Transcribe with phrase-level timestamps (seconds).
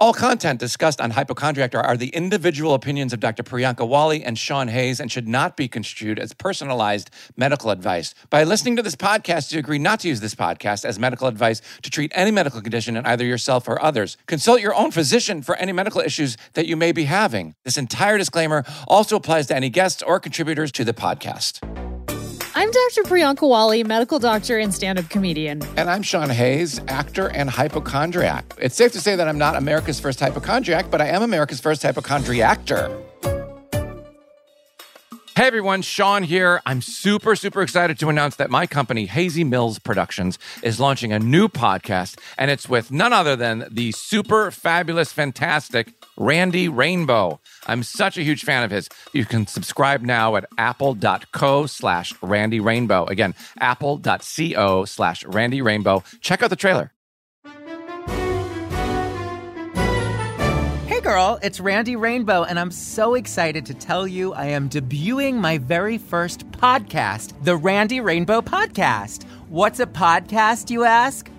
[0.00, 3.42] All content discussed on Hypochondriac are the individual opinions of Dr.
[3.42, 8.14] Priyanka Wali and Sean Hayes and should not be construed as personalized medical advice.
[8.30, 11.60] By listening to this podcast, you agree not to use this podcast as medical advice
[11.82, 14.16] to treat any medical condition in either yourself or others.
[14.26, 17.56] Consult your own physician for any medical issues that you may be having.
[17.64, 21.77] This entire disclaimer also applies to any guests or contributors to the podcast.
[22.58, 23.04] I'm Dr.
[23.04, 25.62] Priyanka Wali, medical doctor and stand up comedian.
[25.76, 28.52] And I'm Sean Hayes, actor and hypochondriac.
[28.58, 31.82] It's safe to say that I'm not America's first hypochondriac, but I am America's first
[31.82, 33.00] hypochondriactor.
[35.36, 36.60] Hey everyone, Sean here.
[36.66, 41.20] I'm super, super excited to announce that my company, Hazy Mills Productions, is launching a
[41.20, 47.40] new podcast, and it's with none other than the super fabulous, fantastic Randy Rainbow.
[47.66, 48.88] I'm such a huge fan of his.
[49.12, 53.06] You can subscribe now at apple.co slash Randy Rainbow.
[53.06, 56.02] Again, apple.co slash Randy Rainbow.
[56.20, 56.92] Check out the trailer.
[60.86, 65.34] Hey girl, it's Randy Rainbow, and I'm so excited to tell you I am debuting
[65.34, 69.22] my very first podcast, the Randy Rainbow Podcast.
[69.48, 71.30] What's a podcast, you ask?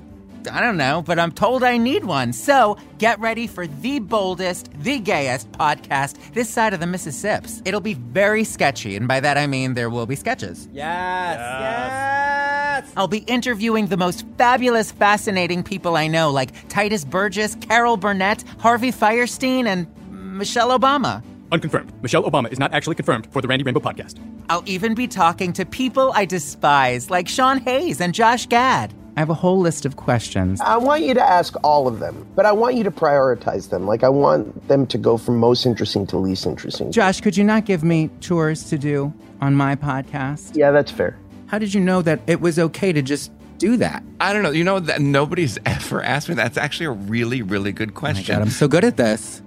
[0.49, 2.33] I don't know, but I'm told I need one.
[2.33, 7.49] So get ready for the boldest, the gayest podcast this side of the Mississippi.
[7.65, 10.67] It'll be very sketchy, and by that I mean there will be sketches.
[10.71, 12.93] Yes, yes.
[12.97, 18.43] I'll be interviewing the most fabulous, fascinating people I know, like Tituss Burgess, Carol Burnett,
[18.59, 21.23] Harvey Fierstein, and Michelle Obama.
[21.51, 21.91] Unconfirmed.
[22.01, 24.19] Michelle Obama is not actually confirmed for the Randy Rainbow podcast.
[24.49, 28.93] I'll even be talking to people I despise, like Sean Hayes and Josh Gad.
[29.19, 30.61] I have a whole list of questions.
[30.61, 33.85] I want you to ask all of them, but I want you to prioritize them.
[33.85, 36.89] Like, I want them to go from most interesting to least interesting.
[36.93, 40.55] Josh, could you not give me chores to do on my podcast?
[40.55, 41.19] Yeah, that's fair.
[41.47, 44.03] How did you know that it was okay to just do that?
[44.21, 44.51] I don't know.
[44.51, 46.35] You know that nobody's ever asked me.
[46.35, 48.35] That's actually a really, really good Oh my question.
[48.37, 49.41] God, I'm so good at this.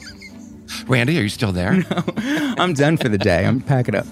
[0.86, 1.84] Randy, are you still there?
[2.16, 3.44] I'm done for the day.
[3.44, 4.06] I'm packing up.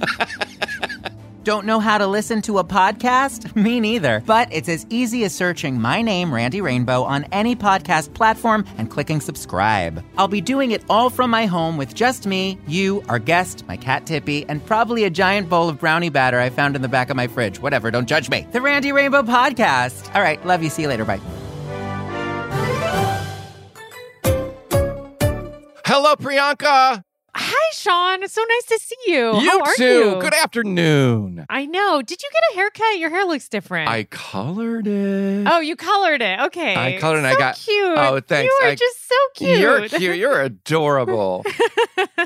[1.45, 3.55] Don't know how to listen to a podcast?
[3.65, 4.23] Me neither.
[4.25, 8.91] But it's as easy as searching my name, Randy Rainbow, on any podcast platform and
[8.91, 10.03] clicking subscribe.
[10.17, 13.77] I'll be doing it all from my home with just me, you, our guest, my
[13.77, 17.11] cat Tippy, and probably a giant bowl of brownie batter I found in the back
[17.11, 17.61] of my fridge.
[17.61, 18.47] Whatever, don't judge me.
[18.51, 20.15] The Randy Rainbow Podcast.
[20.15, 20.71] All right, love you.
[20.71, 21.05] See you later.
[21.05, 21.21] Bye.
[25.85, 27.05] Hello, Priyanka.
[27.37, 28.23] Hi, Sean.
[28.23, 29.41] It's so nice to see you.
[29.41, 29.85] you How are too.
[29.85, 30.21] you?
[30.21, 31.45] Good afternoon.
[31.51, 32.01] I know.
[32.01, 32.99] Did you get a haircut?
[32.99, 33.89] Your hair looks different.
[33.91, 35.47] I colored it.
[35.51, 36.39] oh, you colored it.
[36.41, 36.77] Okay.
[36.77, 37.99] I colored it and I So got- cute.
[37.99, 38.53] Oh, thanks.
[38.53, 39.59] You are I- just so cute.
[39.59, 40.17] You're cute.
[40.17, 41.45] You're adorable.
[41.99, 42.17] uh,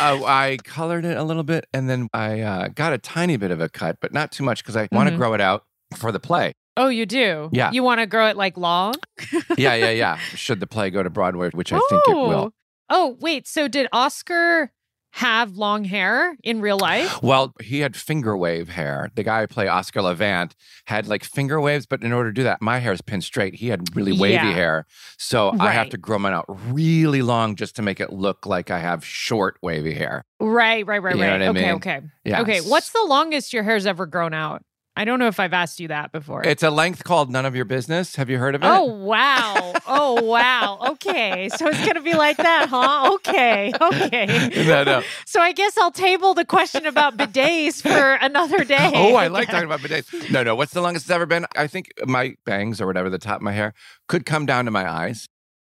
[0.00, 3.60] I colored it a little bit and then I uh, got a tiny bit of
[3.60, 5.64] a cut, but not too much because I want to grow it out
[5.96, 6.52] for the play.
[6.76, 7.50] oh, you do?
[7.52, 7.72] Yeah.
[7.72, 8.94] You want to grow it like long?
[9.58, 10.16] Yeah, yeah, yeah.
[10.36, 12.52] Should the play go to Broadway, which I think it will.
[12.94, 13.48] Oh, wait.
[13.48, 14.70] So did Oscar
[15.12, 17.22] have long hair in real life?
[17.22, 19.10] Well, he had finger wave hair.
[19.14, 20.54] The guy I play, Oscar Levant,
[20.86, 23.54] had like finger waves, but in order to do that, my hair is pinned straight.
[23.56, 24.52] He had really wavy Yeah.
[24.52, 24.86] hair.
[25.18, 28.70] So I have to grow mine out really long just to make it look like
[28.70, 30.24] I have short wavy hair.
[30.40, 31.40] Right, right, right, You know right.
[31.40, 31.74] what I okay, mean?
[31.76, 32.00] okay.
[32.24, 32.40] Yeah.
[32.42, 32.60] Okay.
[32.60, 34.62] What's the longest your hair's ever grown out?
[34.94, 36.42] I don't know if I've asked you that before.
[36.46, 38.16] It's a length called None of Your Business.
[38.16, 38.66] Have you heard of it?
[38.66, 39.72] Oh wow!
[39.86, 40.78] Oh wow!
[40.90, 43.14] Okay, so it's gonna be like that, huh?
[43.14, 44.50] Okay, okay.
[44.66, 45.02] No, no.
[45.24, 48.90] So I guess I'll table the question about bidets for another day.
[48.94, 50.30] Oh, I like talking about bidets.
[50.30, 50.54] No, no.
[50.54, 51.46] What's the longest it's ever been?
[51.56, 53.72] I think my bangs or whatever, the top of my hair,
[54.08, 55.26] could come down to my eyes.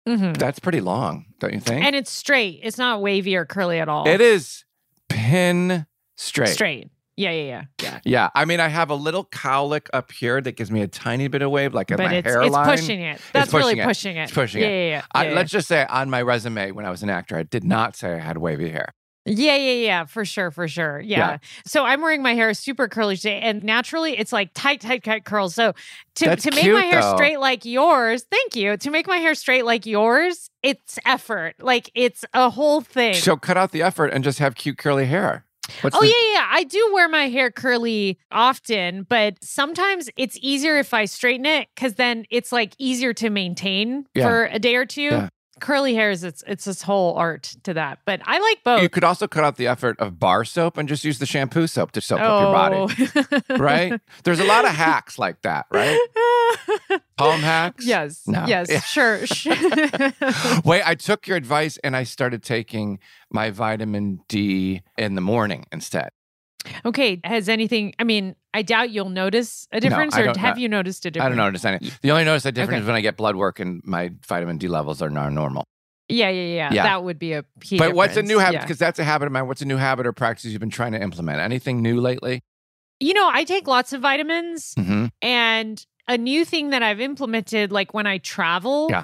[0.07, 0.35] Mhm.
[0.37, 1.85] That's pretty long, don't you think?
[1.85, 2.59] And it's straight.
[2.61, 4.05] It's not wavy or curly at all.
[4.05, 4.65] it is
[5.07, 5.85] pin
[6.17, 6.49] straight.
[6.49, 6.89] straight.
[7.15, 7.63] Yeah, yeah, yeah.
[7.81, 7.99] Yeah.
[8.05, 11.27] Yeah, I mean, I have a little cowlick up here that gives me a tiny
[11.27, 12.69] bit of wave, like at But my it's hairline.
[12.69, 13.21] it's pushing it.
[13.33, 13.85] That's really pushing it.
[13.85, 14.23] pushing it.
[14.23, 14.89] It's pushing yeah, it.
[14.89, 15.35] Yeah, yeah, I, yeah, yeah.
[15.35, 18.13] Let's just say on my resume when I was an actor, I did not say
[18.13, 18.93] I had wavy hair.
[19.25, 20.99] Yeah, yeah, yeah, for sure, for sure.
[20.99, 21.17] Yeah.
[21.17, 21.37] Yeah.
[21.65, 25.23] So I'm wearing my hair super curly today, and naturally it's like tight, tight, tight
[25.23, 25.55] curls.
[25.55, 25.73] So
[26.15, 27.15] to That's to make cute, my hair though.
[27.15, 28.75] straight like yours, thank you.
[28.75, 31.55] To make my hair straight like yours, it's effort.
[31.61, 33.13] Like it's a whole thing.
[33.13, 35.45] So cut out the effort and just have cute curly hair.
[35.79, 36.42] What's Oh the- yeah, yeah.
[36.53, 41.67] I do wear my hair curly often, but sometimes it's easier if I straighten it
[41.73, 44.27] because then it's like easier to maintain Yeah.
[44.27, 45.01] for a day or two.
[45.01, 45.29] Yeah.
[45.59, 47.99] Curly hairs, it's it's this whole art to that.
[48.05, 48.81] But I like both.
[48.81, 51.67] You could also cut out the effort of bar soap and just use the shampoo
[51.67, 53.41] soap to soap up your body.
[53.49, 53.57] Oh.
[53.57, 53.99] Right?
[54.23, 55.97] There's a lot of hacks like that, right?
[57.17, 57.85] Palm hacks?
[57.85, 58.23] yes.
[58.27, 58.45] No.
[58.45, 58.69] Yes.
[58.69, 58.81] Yeah.
[58.81, 59.19] Sure.
[60.65, 62.99] Wait, I took your advice and I started taking
[63.31, 66.09] my vitamin D in the morning instead.
[66.85, 67.19] Okay.
[67.23, 67.93] Has anything?
[67.99, 71.25] I mean, I doubt you'll notice a difference, I or have you noticed a difference?
[71.33, 71.79] I don't notice any.
[72.01, 72.81] The only notice a difference Okay.
[72.81, 75.63] is when I get blood work and my vitamin D levels are now normal.
[76.09, 76.73] Yeah, yeah, yeah.
[76.73, 76.83] Yeah.
[76.83, 77.77] That would be a key.
[77.77, 78.55] but what's a new habit?
[78.55, 78.61] Yeah.
[78.61, 79.47] Because that's a habit of mine.
[79.47, 81.39] What's a new habit or practice you've been trying to implement?
[81.39, 82.41] Anything new lately?
[82.99, 87.71] You know, I take lots of vitamins hmm and a new thing that I've implemented
[87.71, 88.87] like when I travel.
[88.89, 89.03] Yeah.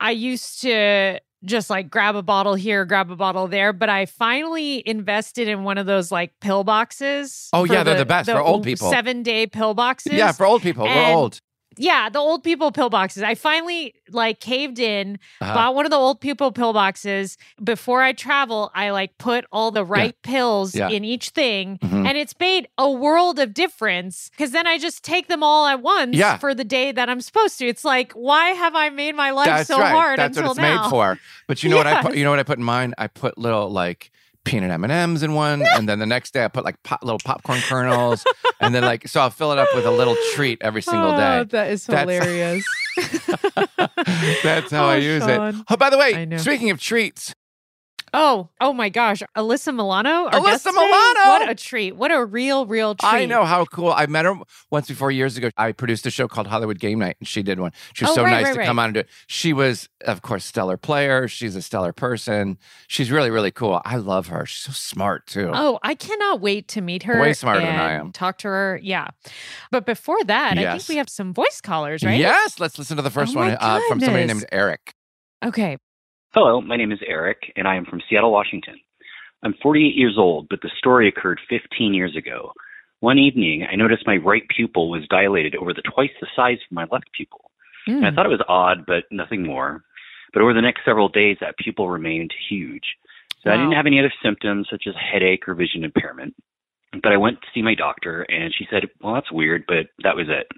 [0.00, 4.06] I used to just like grab a bottle here, grab a bottle there, but I
[4.06, 7.48] finally invested in one of those like pill boxes.
[7.52, 8.90] Oh, yeah, they're the best for old people.
[8.90, 10.12] 7-day pill boxes.
[10.14, 10.84] Yeah, for old people.
[10.84, 11.40] We're old.
[11.76, 13.22] Yeah, the old people pill boxes.
[13.22, 15.54] I finally like caved in, Uh-huh.
[15.54, 17.38] bought one of the old people pill boxes.
[17.62, 20.88] Before I travel, I like put all the right pills Yeah.
[20.88, 22.06] in each thing, Mhm.
[22.08, 25.80] and it's made a world of difference because then I just take them all at
[25.80, 26.36] once Yeah.
[26.38, 27.66] for the day that I'm supposed to.
[27.66, 29.90] It's like, why have I made my life That's so right.
[29.92, 30.82] hard That's until what it's now?
[30.82, 31.18] made for.
[31.46, 32.14] But you know what I put?
[32.16, 32.94] You know what I put in mine?
[32.98, 34.10] I put little like
[34.44, 37.02] peanut M and M's in one, and then the next day I put like pop,
[37.02, 38.24] little popcorn kernels,
[38.60, 41.16] and then like so I'll fill it up with a little treat every single Oh,
[41.16, 41.44] day.
[41.50, 42.64] that is That's- hilarious.
[44.42, 45.54] That's how Oh, I use Sean.
[45.54, 45.64] it.
[45.68, 47.34] Oh, by the way, speaking of treats,
[48.14, 50.72] oh, oh my gosh, Alyssa Milano, Alyssa?
[50.72, 51.30] Milano!
[51.30, 51.96] what a treat!
[51.96, 53.08] What a real, real treat!
[53.08, 53.92] I know how cool.
[53.92, 54.34] I met her
[54.70, 55.50] once before years ago.
[55.58, 57.72] I produced a show called Hollywood Game Night, and she did one.
[57.92, 58.66] She was Oh, so right, nice right, to right.
[58.66, 59.08] come on and do it.
[59.26, 61.28] She was, of course, stellar player.
[61.28, 62.56] She's a stellar person.
[62.88, 63.82] She's really, really cool.
[63.84, 64.46] I love her.
[64.46, 65.50] She's so smart too.
[65.52, 67.20] Oh, I cannot wait to meet her.
[67.20, 68.12] Way smarter than I am.
[68.12, 68.78] Talk to her.
[68.82, 69.08] Yeah.
[69.70, 72.18] But before that, I think we have some voice callers, right?
[72.18, 74.94] Yes, let's listen to the first Oh one uh, from somebody named Eric.
[75.44, 75.76] Okay.
[76.34, 78.74] Hello, my name is Eric, and I am from Seattle, Washington.
[79.44, 82.52] I'm 48 years old, but the story occurred 15 years ago.
[82.98, 86.74] One evening, I noticed my right pupil was dilated over the twice the size of
[86.74, 87.52] my left pupil.
[87.86, 88.16] And I Mm.
[88.16, 89.84] thought it was odd, but nothing more.
[90.32, 92.96] But over the next several days, that pupil remained huge.
[93.44, 96.34] So I didn't have any other symptoms such as headache or vision impairment.
[97.00, 100.16] But I went to see my doctor, and she said, Well, that's weird, but that
[100.16, 100.50] was it.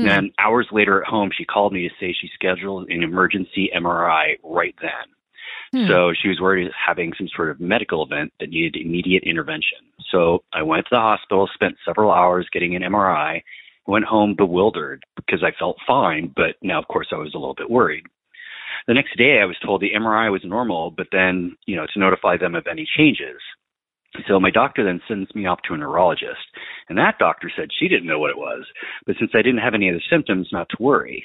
[0.00, 0.06] Hmm.
[0.06, 3.70] And then hours later at home, she called me to say she scheduled an emergency
[3.76, 4.90] MRI right then.
[5.72, 5.88] Hmm.
[5.88, 9.78] So she was worried of having some sort of medical event that needed immediate intervention.
[10.10, 13.42] So I went to the hospital, spent several hours getting an MRI,
[13.86, 17.54] went home bewildered because I felt fine, but now, of course, I was a little
[17.54, 18.04] bit worried.
[18.86, 21.98] The next day, I was told the MRI was normal, but then, you know, to
[21.98, 23.40] notify them of any changes.
[24.26, 26.50] So my doctor then sends me off to a neurologist,
[26.88, 28.64] and that doctor said she didn't know what it was,
[29.06, 31.24] but since I didn't have any other symptoms, not to worry.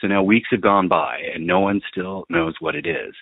[0.00, 3.14] So now weeks have gone by, and no one still knows what it is.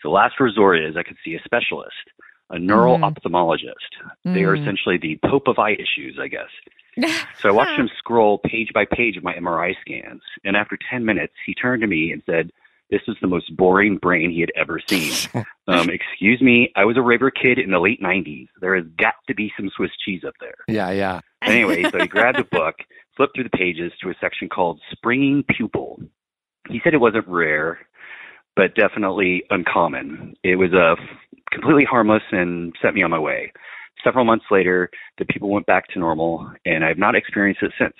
[0.00, 2.10] So last resort is I could see a specialist,
[2.50, 3.12] a neural Mhm.
[3.12, 3.90] ophthalmologist.
[4.24, 4.60] They are Mm.
[4.60, 6.50] essentially the pope of eye issues, I guess.
[7.42, 11.04] So I watched him scroll page by page of my MRI scans, and after 10
[11.04, 12.52] minutes, he turned to me and said,
[12.92, 15.14] This is the most boring brain he had ever seen.
[15.66, 18.48] um, excuse me, I was a river kid in the late 90s.
[18.60, 20.56] There has got to be some Swiss cheese up there.
[20.68, 21.20] Yeah, yeah.
[21.40, 22.74] Anyway, so he grabbed a book,
[23.16, 26.02] flipped through the pages to a section called Springing Pupil.
[26.68, 27.78] He said it wasn't rare,
[28.56, 30.34] but definitely uncommon.
[30.44, 30.96] It was uh,
[31.50, 33.54] completely harmless and set me on my way.
[34.04, 37.94] Several months later, the people went back to normal, and I've not experienced it since.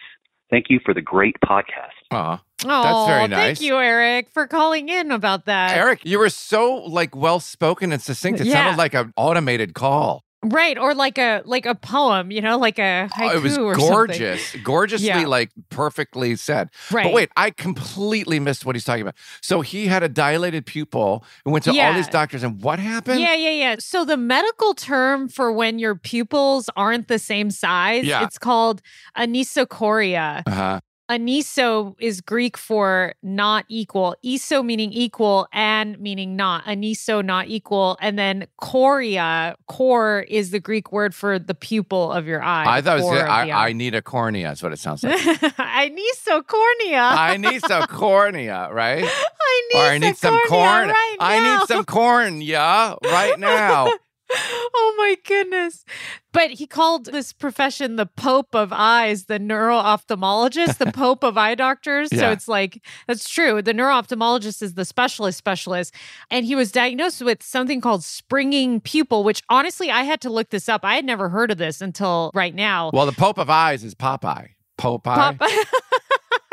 [0.53, 1.97] Thank you for the great podcast.
[2.11, 2.43] Aw.
[2.67, 3.59] Oh, that's very nice.
[3.59, 5.75] Thank you, Eric, for calling in about that.
[5.77, 8.39] Eric, you were so like well spoken and succinct.
[8.41, 8.53] It Yeah.
[8.53, 10.25] sounded like an automated call.
[10.45, 13.57] Right, or like a like a poem, you know, like a haiku Oh, it was
[13.79, 15.25] gorgeous, gorgeously Yeah.
[15.27, 16.71] like perfectly said.
[16.91, 17.05] Right.
[17.05, 19.15] But wait, I completely missed what he's talking about.
[19.41, 23.21] So he had a dilated pupil and went to all these doctors, and what happened?
[23.21, 23.77] Yeah, yeah, yeah.
[23.79, 28.25] So the medical term for when your pupils aren't the same size, Yeah.
[28.25, 28.83] it's called
[29.17, 30.43] anisocoria.
[30.47, 30.81] Uh-huh.
[31.13, 34.17] Aniso is Greek for not equal.
[34.25, 36.65] Iso meaning equal and meaning not.
[36.65, 37.99] Aniso not equal.
[38.01, 42.65] And then choria, core is the Greek word for the pupil of your eye.
[42.67, 44.53] I thought it was I, I need a cornea.
[44.53, 45.19] Is what it sounds like.
[45.21, 46.97] Anisocornea.
[46.97, 49.05] I need some cornea, right?
[49.53, 50.89] I need, or I need some cornea corn.
[50.89, 53.93] Right I need some corn, yeah, right now.
[54.35, 55.85] oh my goodness.
[56.33, 61.37] But he called this profession the Pope of Eyes, the neuro ophthalmologist, the Pope of
[61.37, 62.09] eye doctors.
[62.11, 63.61] So it's like, that's true.
[63.61, 65.95] The neuro ophthalmologist is the specialist specialist.
[66.31, 70.51] And he was diagnosed with something called springing pupil, which honestly, I had to look
[70.51, 70.85] this up.
[70.85, 72.91] I had never heard of this until right now.
[72.93, 74.51] Well, the Pope of Eyes is Popeye.
[74.79, 75.39] Popeye.
[75.39, 75.51] Pop-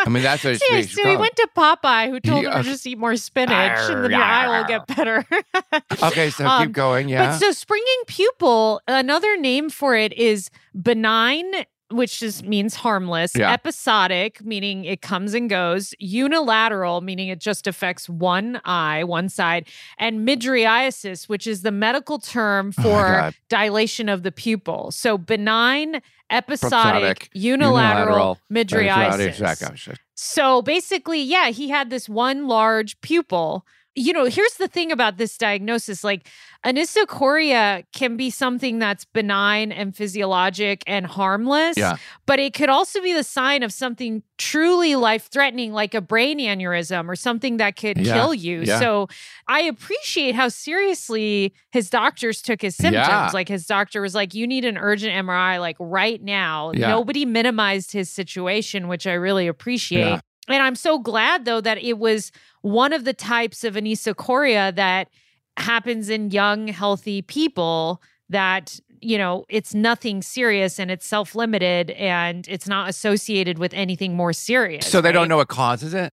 [0.05, 2.53] I mean, that's what it should Yeah, so he went to Popeye, who told him
[2.53, 5.25] to just eat more spinach, and then your eye will get better.
[6.01, 7.09] Okay, so Um, keep going.
[7.09, 7.31] Yeah.
[7.31, 10.49] But so springing pupil, another name for it is
[10.79, 11.51] benign,
[11.91, 13.51] which just means harmless, Yeah.
[13.51, 19.67] episodic, meaning it comes and goes, unilateral, meaning it just affects one eye, one side,
[19.97, 23.35] and mydriasis, which is the medical term Oh for God.
[23.49, 24.91] dilation of the pupil.
[24.91, 29.39] So benign, episodic, Episodic, unilateral, Unilateral, mydriasis.
[29.39, 29.97] Mydriasis.
[30.15, 33.65] So basically, yeah, he had this one large pupil.
[33.99, 36.25] You know, here's the thing about this diagnosis like
[36.65, 41.97] anisocoria can be something that's benign and physiologic and harmless, Yeah.
[42.25, 46.39] but it could also be the sign of something truly life threatening, like a brain
[46.39, 48.13] aneurysm or something that could Yeah.
[48.13, 48.61] kill you.
[48.61, 48.79] Yeah.
[48.79, 49.07] So
[49.47, 53.33] I appreciate how seriously his doctors took his symptoms.
[53.33, 56.71] Like his doctor was like, you need an urgent MRI, like right now.
[56.73, 60.19] Nobody minimized his situation, which I really appreciate.
[60.49, 65.09] And I'm so glad though that it was one of the types of anisocoria that
[65.57, 71.91] happens in young, healthy people that, you know, it's nothing serious and it's self limited
[71.91, 74.85] and it's not associated with anything more serious.
[74.87, 76.13] So they don't know what causes it?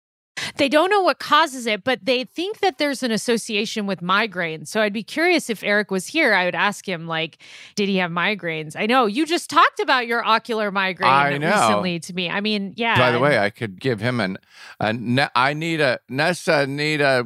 [0.58, 4.68] They don't know what causes it, but they think that there's an association with migraines.
[4.68, 7.38] So I'd be curious if Eric was here, I would ask him, like,
[7.76, 8.76] did he have migraines?
[8.78, 11.48] I know you just talked about your ocular migraine I know.
[11.52, 12.30] recently to me.
[12.30, 12.98] I mean, yeah.
[12.98, 14.38] By the way, I could give him an
[14.80, 17.26] a I need a Nessa need a,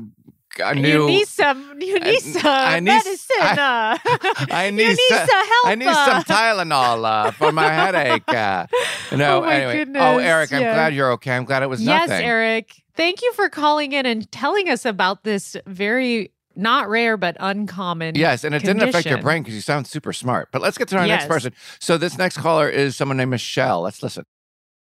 [0.63, 3.35] a you need some, you need some I need- medicine.
[3.39, 4.47] I- uh.
[4.51, 5.65] I need some- help.
[5.65, 6.23] I need some.
[6.23, 8.23] Tylenol uh, for my headache.
[8.27, 8.67] Uh,
[9.15, 9.77] no, Oh my anyway.
[9.77, 10.73] goodness, oh, Eric, I'm yeah.
[10.73, 11.31] glad you're okay.
[11.35, 12.25] I'm glad it was Yes, nothing.
[12.25, 12.83] Eric.
[12.99, 18.15] Thank you for calling in and telling us about this very not rare but uncommon.
[18.15, 20.49] Yes, and it didn't affect your brain because you sound super smart.
[20.51, 21.53] But let's get to our next person.
[21.79, 23.81] So this next caller is someone named Michelle.
[23.81, 24.25] Let's listen.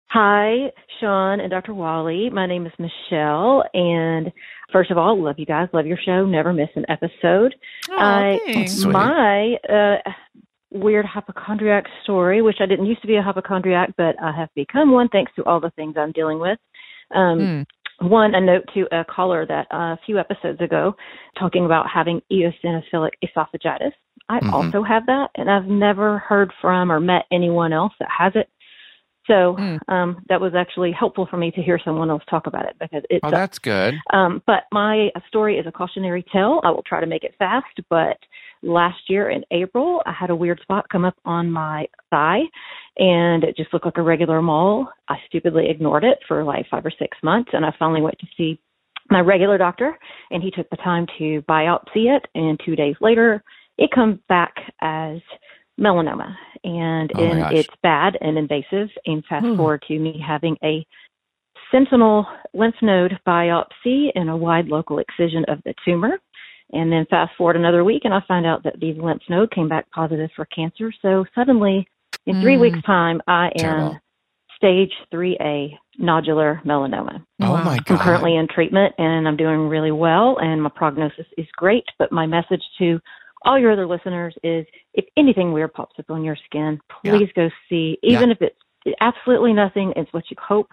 [0.09, 1.73] Hi, Sean and Dr.
[1.73, 2.31] Wali.
[2.31, 4.33] My name is Michelle, and
[4.73, 5.69] first of all, love you guys.
[5.73, 6.27] Love your show.
[6.27, 7.55] Never miss an episode.
[7.91, 8.73] Oh, I- thanks.
[8.73, 8.93] Sweet.
[8.93, 10.11] My uh,
[10.73, 14.91] weird hypochondriac story, which I didn't used to be a hypochondriac, but I have become
[14.91, 16.59] one thanks to all the things I'm dealing with.
[17.15, 17.63] Um, Hmm.
[18.01, 20.97] One, a note to a caller that uh, a few episodes ago,
[21.39, 23.93] talking about having eosinophilic esophagitis.
[24.31, 24.55] I Mhm.
[24.55, 28.49] also have that, and I've never heard from or met anyone else that has it.
[29.27, 29.81] So Mm.
[29.89, 33.05] um, that was actually helpful for me to hear someone else talk about it because
[33.11, 33.21] it's.
[33.23, 33.95] Oh, that's good.
[34.15, 36.61] um, but my story is a cautionary tale.
[36.65, 37.81] I will try to make it fast.
[37.91, 38.19] But
[38.63, 42.43] last year in April, I had a weird spot come up on my thigh,
[42.99, 44.89] and it just looked like a regular mole.
[45.09, 48.27] I stupidly ignored it for like five or six months, and I finally went to
[48.37, 48.61] see
[49.11, 49.99] my regular doctor,
[50.31, 52.25] and he took the time to biopsy it.
[52.35, 53.43] And two days later,
[53.79, 55.19] it comes back as
[55.81, 58.89] melanoma, and, Oh my and it's bad and invasive.
[59.07, 59.57] And fast Hmm.
[59.57, 60.87] forward to me having a
[61.71, 66.21] sentinel lymph node biopsy and a wide local excision of the tumor.
[66.73, 69.69] And then fast forward another week, and I find out that the lymph node came
[69.69, 70.93] back positive for cancer.
[71.03, 71.87] So suddenly,
[72.27, 72.61] in three Mm.
[72.61, 74.01] weeks' time, I am Terrible.
[74.55, 77.25] stage 3A nodular melanoma.
[77.41, 77.65] Oh Wow.
[77.65, 81.85] my I'm currently in treatment and I'm doing really well, and my prognosis is great.
[81.99, 83.01] But my message to
[83.47, 87.13] all your other listeners is if anything weird pops up on your skin, Yeah.
[87.13, 88.59] please go see, even if it's
[89.01, 90.71] absolutely nothing, it's what you hope.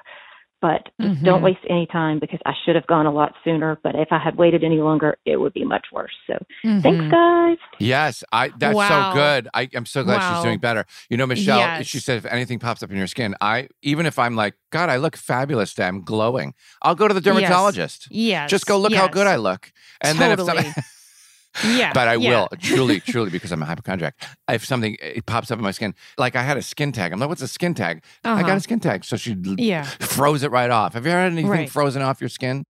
[0.59, 3.77] But just don't waste any time because I should have gone a lot sooner.
[3.83, 6.13] But if I had waited any longer, it would be much worse.
[6.25, 6.33] So
[6.63, 7.11] thanks, Mhm.
[7.11, 7.57] guys.
[7.79, 8.49] Yes, I.
[8.57, 9.11] That's Wow.
[9.11, 9.49] so good.
[9.53, 10.85] I, I'm so glad she's doing better.
[11.11, 11.59] You know, Michelle.
[11.59, 11.85] Yes.
[11.85, 14.89] She said, if anything pops up in your skin, I even if I'm like, God,
[14.89, 15.87] I look fabulous today.
[15.87, 16.55] I'm glowing.
[16.81, 18.07] I'll go to the dermatologist.
[18.09, 18.49] Yes.
[18.49, 19.71] Just go look how good I look,
[20.01, 20.73] and then if something.
[21.65, 21.91] Yeah.
[21.93, 22.29] but I yeah.
[22.41, 24.15] will truly, truly because I'm a hypochondriac.
[24.49, 27.13] If something it pops up in my skin, like I had a skin tag.
[27.13, 28.03] I'm like, what's a skin tag?
[28.23, 28.55] I got Uh-huh.
[28.57, 29.05] a skin tag.
[29.05, 29.83] So she Yeah.
[29.83, 30.93] froze it right off.
[30.93, 31.69] Have you ever had anything Right.
[31.69, 32.63] frozen off your skin?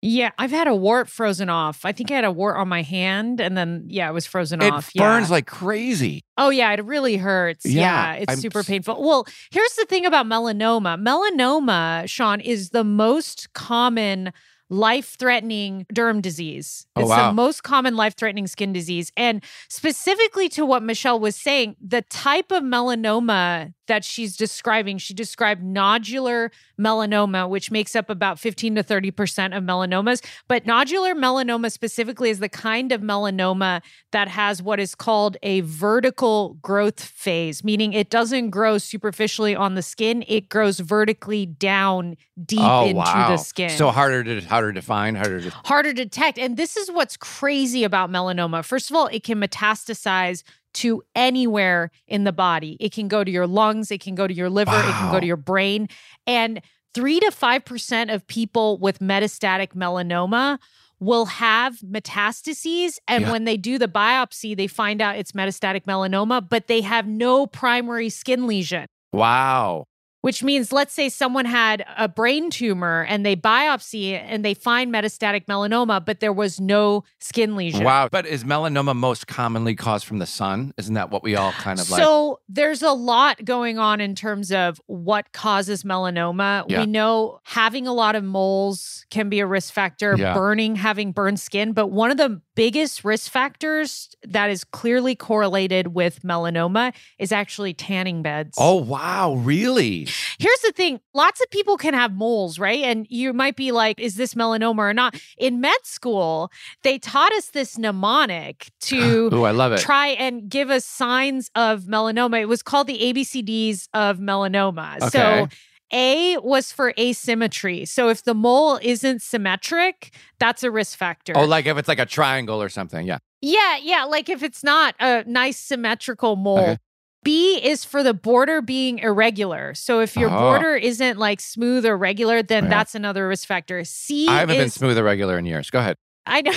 [0.00, 0.30] Yeah.
[0.38, 1.84] I've had a wart frozen off.
[1.84, 4.62] I think I had a wart on my hand and then, yeah, it was frozen
[4.62, 4.90] It off.
[4.94, 5.32] It burns yeah.
[5.32, 6.22] like crazy.
[6.36, 7.66] Oh yeah, it really hurts.
[7.66, 9.02] Yeah, Yeah, it's I'm super painful.
[9.02, 10.96] Well, here's the thing about melanoma.
[11.02, 14.32] Melanoma, Sean, is the most common
[14.70, 16.86] life-threatening derm disease.
[16.96, 17.28] Oh, it's wow.
[17.28, 19.12] the most common life-threatening skin disease.
[19.16, 25.12] And specifically to what Michelle was saying, the type of melanoma that she's describing, she
[25.12, 30.24] described nodular melanoma, which makes up about 15 to 30% of melanomas.
[30.46, 35.60] But nodular melanoma specifically is the kind of melanoma that has what is called a
[35.62, 42.16] vertical growth phase, meaning it doesn't grow superficially on the skin, it grows vertically down
[42.44, 43.28] deep oh into wow!
[43.30, 43.70] the skin.
[43.70, 45.50] So harder to harder to find, harder to.
[45.64, 46.38] harder to detect.
[46.38, 48.64] And this is what's crazy about melanoma.
[48.64, 50.42] First of all, it can metastasize
[50.74, 52.76] to anywhere in the body.
[52.80, 55.20] It can go to your lungs, it can go to your liver, it can go
[55.20, 55.88] to your brain.
[56.26, 56.60] And
[56.94, 60.58] three to 5% of people with metastatic melanoma
[61.00, 62.98] will have metastases.
[63.06, 63.30] And Yeah.
[63.32, 67.46] when they do the biopsy, they find out it's metastatic melanoma, but they have no
[67.46, 68.86] primary skin lesion.
[69.12, 69.86] Wow.
[70.20, 74.92] Which means let's say someone had a brain tumor and they biopsy and they find
[74.92, 77.84] metastatic melanoma, but there was no skin lesion.
[77.84, 78.08] Wow.
[78.10, 80.72] But is melanoma most commonly caused from the sun?
[80.76, 82.02] Isn't that what we all kind of like?
[82.02, 86.64] So there's a lot going on in terms of what causes melanoma.
[86.68, 86.80] Yeah.
[86.80, 90.34] We know having a lot of moles can be a risk factor, Yeah.
[90.34, 91.72] burning, having burned skin.
[91.72, 97.72] But one of the biggest risk factors that is clearly correlated with melanoma is actually
[97.72, 98.56] tanning beds.
[98.58, 99.34] Oh, wow.
[99.34, 100.08] Really?
[100.40, 102.82] Here's the thing lots of people can have moles, right?
[102.82, 105.14] And you might be like, is this melanoma or not?
[105.38, 106.50] In med school,
[106.82, 109.78] they taught us this mnemonic to Ooh, I love it.
[109.78, 112.40] try and give us signs of melanoma.
[112.40, 114.96] It was called the ABCDs of melanoma.
[114.96, 115.08] Okay.
[115.10, 115.48] So
[115.92, 117.84] A was for asymmetry.
[117.84, 121.32] So if the mole isn't symmetric, that's a risk factor.
[121.36, 123.06] Oh, like if it's like a triangle or something.
[123.06, 123.18] Yeah.
[123.40, 124.04] yeah, yeah.
[124.04, 126.58] Like if it's not a nice symmetrical mole.
[126.58, 126.78] Okay.
[127.24, 129.74] B is for the border being irregular.
[129.74, 130.38] So if your Oh.
[130.38, 132.70] border isn't like smooth or regular, then Yeah.
[132.70, 133.82] that's another risk factor.
[133.84, 135.68] C I haven't been smooth or regular in years.
[135.70, 135.96] Go ahead.
[136.28, 136.52] I know.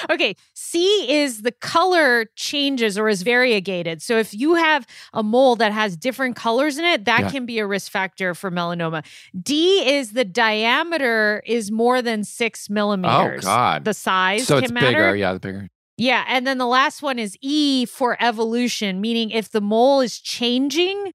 [0.10, 0.34] okay.
[0.54, 4.02] C is the color changes or is variegated.
[4.02, 7.30] So if you have a mole that has different colors in it, that Yeah.
[7.30, 9.04] can be a risk factor for melanoma.
[9.40, 13.44] D is the diameter is more than six oh, millimeters.
[13.44, 13.84] Oh, God.
[13.84, 14.86] The size so it's matter.
[14.86, 15.16] bigger.
[15.16, 15.68] Yeah, the bigger.
[15.96, 16.24] Yeah.
[16.28, 21.12] And then the last one is E for evolution, meaning if the mole is changing,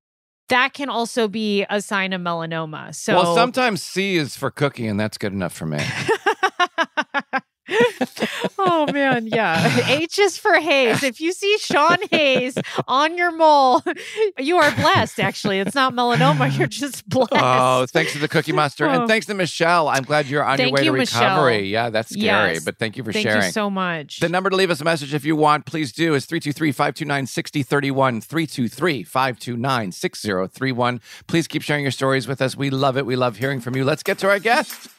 [0.50, 2.94] that can also be a sign of melanoma.
[2.94, 5.80] So Well, sometimes C is for cookie, and that's good enough for me.
[8.60, 9.88] oh man, yeah.
[9.88, 11.04] H is for Hayes.
[11.04, 13.82] If you see Sean Hayes on your mole,
[14.40, 15.20] you are blessed.
[15.20, 16.56] Actually, it's not melanoma.
[16.58, 17.32] You're just oh, blessed.
[17.34, 18.86] Oh, thanks to the Cookie Monster.
[18.86, 19.08] And Oh.
[19.08, 19.88] thanks to Michelle.
[19.88, 21.22] I'm glad you're on Thank your way you, to Michelle.
[21.36, 21.68] recovery.
[21.70, 22.64] Yeah, that's scary, Yes.
[22.64, 23.42] but thank you for Thank sharing.
[23.42, 24.20] Thank you so much.
[24.20, 27.26] The number to leave us a message if you want, please do, is 323 529
[27.28, 28.22] 6031.
[28.22, 31.02] 323 529 6031.
[31.28, 32.56] Please keep sharing your stories with us.
[32.56, 33.06] We love it.
[33.06, 33.84] We love hearing from you.
[33.84, 34.90] Let's get to our guest.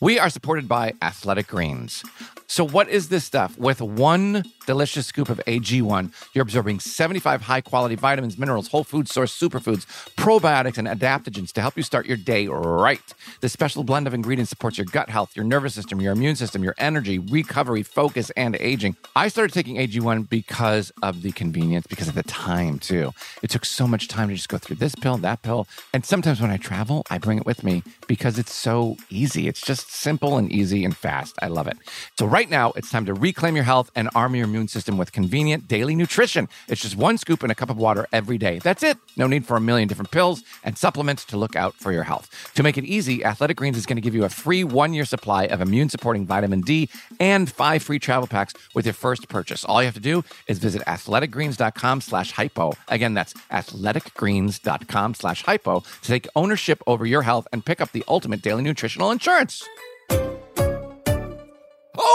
[0.00, 2.04] We are supported by Athletic Greens.
[2.46, 3.58] So, what is this stuff?
[3.58, 9.08] With one delicious scoop of AG1, you're absorbing 75 high quality vitamins, minerals, whole food
[9.08, 13.14] source superfoods, probiotics, and adaptogens to help you start your day right.
[13.40, 16.62] This special blend of ingredients supports your gut health, your nervous system, your immune system,
[16.62, 18.94] your energy, recovery, focus, and aging.
[19.16, 23.14] I started taking AG1 because of the convenience, because of the time, too.
[23.42, 25.66] It took so much time to just go through this pill, that pill.
[25.94, 29.48] And sometimes when I travel, I bring it with me because it's so easy.
[29.48, 31.36] It's just simple and easy and fast.
[31.40, 31.78] I love it.
[32.18, 35.12] So, right now, it's time to reclaim your health and arm your immune system with
[35.12, 36.48] convenient daily nutrition.
[36.66, 38.58] It's just one scoop in a cup of water every day.
[38.58, 38.96] That's it.
[39.16, 42.28] No need for a million different pills and supplements to look out for your health.
[42.54, 45.04] To make it easy, Athletic Greens is going to give you a free one year
[45.04, 46.88] supply of immune supporting vitamin D
[47.20, 49.64] and five free travel packs with your first purchase.
[49.64, 52.72] All you have to do is visit athleticgreens.com slash hypo.
[52.88, 58.04] Again, that's athleticgreens.com slash hypo to take ownership over your health and pick up the
[58.08, 59.62] ultimate daily nutritional insurance.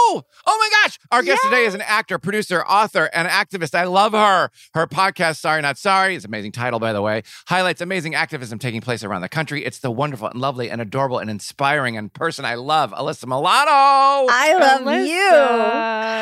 [0.06, 0.98] Oh, oh my gosh.
[1.10, 3.74] Our guest today is an actor, producer, author, and activist.
[3.74, 4.50] I love her.
[4.74, 8.58] Her podcast, Sorry Not Sorry, is an amazing title, by the way, highlights amazing activism
[8.58, 9.64] taking place around the country.
[9.64, 13.70] It's the wonderful and lovely and adorable and inspiring and person I love, Alyssa Milano.
[14.30, 15.08] I love Alyssa.
[15.08, 15.30] you.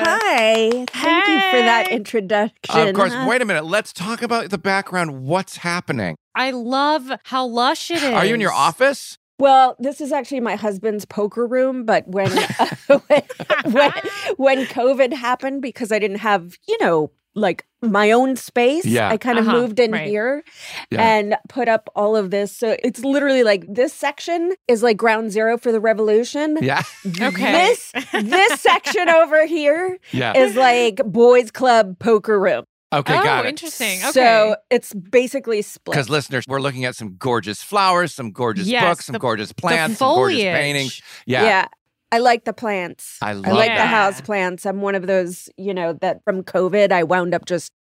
[0.04, 0.70] Hi.
[0.90, 1.96] Thank you for that Hey.
[1.96, 2.88] introduction.
[2.88, 3.26] of course, huh?
[3.28, 3.64] wait a minute.
[3.64, 5.24] Let's talk about the background.
[5.24, 6.16] What's happening?
[6.34, 8.14] I love how lush it is.
[8.14, 9.18] Are you in your office?
[9.38, 12.30] Well, this is actually my husband's poker room, but when
[13.08, 13.22] when,
[13.72, 13.92] when
[14.36, 19.08] when COVID happened, because I didn't have, you know, like my own space, Yeah.
[19.08, 20.06] I kind of Uh-huh, moved in right.
[20.06, 20.44] here
[20.90, 21.02] Yeah.
[21.02, 22.54] and put up all of this.
[22.56, 26.58] So it's literally like this section is like ground zero for the revolution.
[26.60, 26.82] Yeah.
[27.20, 27.52] Okay.
[27.52, 30.36] This this section over here Yeah.
[30.36, 32.64] is like boys club poker room.
[32.92, 33.48] Okay, oh, got it.
[33.48, 33.98] interesting.
[34.00, 34.10] Okay.
[34.10, 35.94] So it's basically split.
[35.94, 39.52] Because listeners, we're looking at some gorgeous flowers, some gorgeous Yes, books, some the- gorgeous
[39.52, 41.00] plants, some gorgeous paintings.
[41.26, 41.44] Yeah.
[41.44, 41.68] Yeah.
[42.10, 43.16] I like the plants.
[43.22, 44.66] I I love like the house plants.
[44.66, 47.72] I'm one of those, you know, that from COVID I wound up just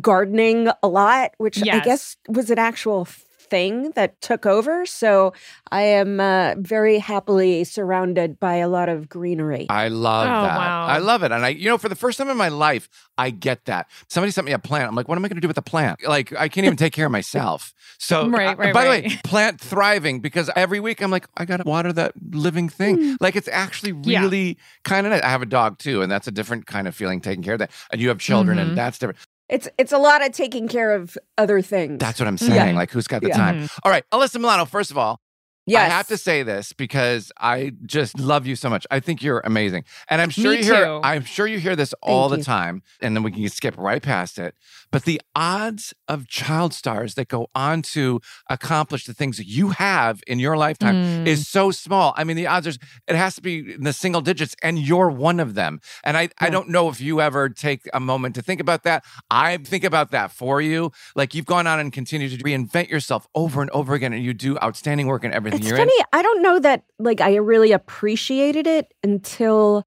[0.00, 3.06] gardening a lot, which I guess was an actual
[3.48, 4.86] thing that took over.
[4.86, 5.32] So
[5.70, 9.66] I am uh, very happily surrounded by a lot of greenery.
[9.70, 10.56] I love Oh, that.
[10.56, 10.86] wow.
[10.86, 11.32] I love it.
[11.32, 13.88] And I, you know, for the first time in my life, I get that.
[14.08, 14.88] Somebody sent me a plant.
[14.88, 16.06] I'm like, what am I going to do with the plant?
[16.06, 17.72] Like, I can't even take care of myself.
[17.98, 21.58] So, Right, right, by the way, plant thriving because every week I'm like, I got
[21.58, 23.16] to water that living thing.
[23.20, 24.20] Like, it's actually Yeah.
[24.22, 25.22] really kind of nice.
[25.22, 27.60] I have a dog too, and that's a different kind of feeling taking care of
[27.60, 27.70] that.
[27.90, 28.62] And you have children, Mhm.
[28.62, 29.18] and that's different.
[29.48, 31.98] It's it's a lot of taking care of other things.
[31.98, 32.54] That's what I'm saying.
[32.54, 32.76] Yeah.
[32.76, 33.36] Like, who's got the Yeah.
[33.36, 33.56] time?
[33.62, 33.78] Mm-hmm.
[33.84, 35.20] All right, Alyssa Milano, first of all,
[35.66, 35.90] yes.
[35.90, 38.86] I have to say this because I just love you so much.
[38.90, 39.84] I think you're amazing.
[40.10, 41.00] And I'm sure Me you hear too.
[41.04, 42.42] I'm sure you hear this all the you.
[42.44, 44.54] time and then we can skip right past it.
[44.96, 49.68] But the odds of child stars that go on to accomplish the things that you
[49.68, 51.26] have in your lifetime Mm.
[51.28, 52.14] is so small.
[52.16, 52.72] I mean, the odds are
[53.06, 55.80] it has to be in the single digits, and you're one of them.
[56.02, 59.04] And I, I don't know if you ever take a moment to think about that.
[59.30, 60.92] I think about that for you.
[61.14, 64.32] Like you've gone on and continued to reinvent yourself over and over again, and you
[64.32, 65.92] do outstanding work in everything It's you're funny.
[65.98, 66.06] in.
[66.14, 69.84] I don't know that like I really appreciated it until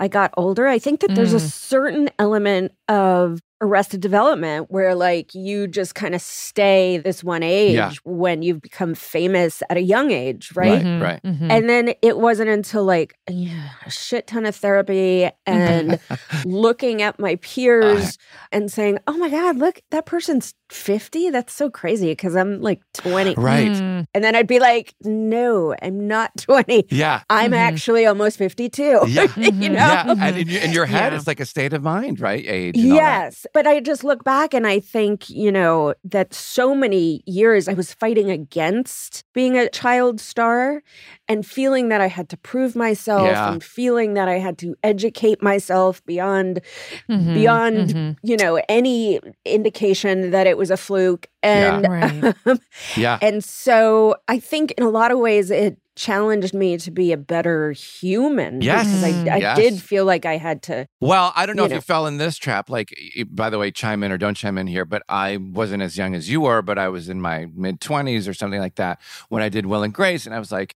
[0.00, 0.66] I got older.
[0.66, 1.50] I think that there's a Mm.
[1.52, 7.74] certain element of arrested development where like you just kind of stay this one age
[7.74, 7.92] Yeah.
[8.04, 10.82] when you've become famous at a young age, right?
[10.84, 11.22] Mhm, right.
[11.22, 11.50] mhm.
[11.50, 15.98] And then it wasn't until like yeah, a shit ton of therapy and
[16.44, 18.16] looking at my peers
[18.52, 21.30] and saying, "Oh my god, look, that person's 50?
[21.30, 23.70] That's so crazy because I'm like 20." Right.
[23.72, 24.06] Mm.
[24.14, 26.86] And then I'd be like, "No, I'm not 20.
[26.90, 27.22] Yeah.
[27.30, 27.56] I'm Mhm.
[27.56, 29.22] actually almost 52." Yeah.
[29.36, 29.70] you Mhm.
[29.70, 29.76] know?
[29.76, 30.14] Yeah.
[30.20, 31.18] And in, your- in your head, Yeah.
[31.18, 32.44] it's like a state of mind, right?
[32.46, 32.76] Age.
[32.76, 33.24] and all that.
[33.24, 33.46] Yes.
[33.54, 37.74] But I just look back and I think, you know, that so many years I
[37.74, 40.82] was fighting against being a child star
[41.28, 43.52] and feeling that I had to prove myself Yeah.
[43.52, 46.60] and feeling that I had to educate myself beyond
[47.08, 48.16] Mhm, beyond mhm.
[48.22, 52.34] you know any indication that it was a fluke and Right.
[52.46, 52.60] Um,
[52.96, 53.18] yeah.
[53.20, 57.16] and so I think in a lot of ways it challenged me to be a
[57.16, 58.86] better human Yes.
[58.86, 59.56] because I, I Yes.
[59.56, 62.16] did feel like I had to Well, I don't know you if you fell in
[62.18, 62.70] this trap.
[62.70, 62.94] Like,
[63.30, 66.14] by the way, chime in or don't chime in here, but I wasn't as young
[66.14, 69.42] as you were, but I was in my mid 20s or something like that when
[69.42, 70.24] I did Will and Grace.
[70.26, 70.74] And I was like,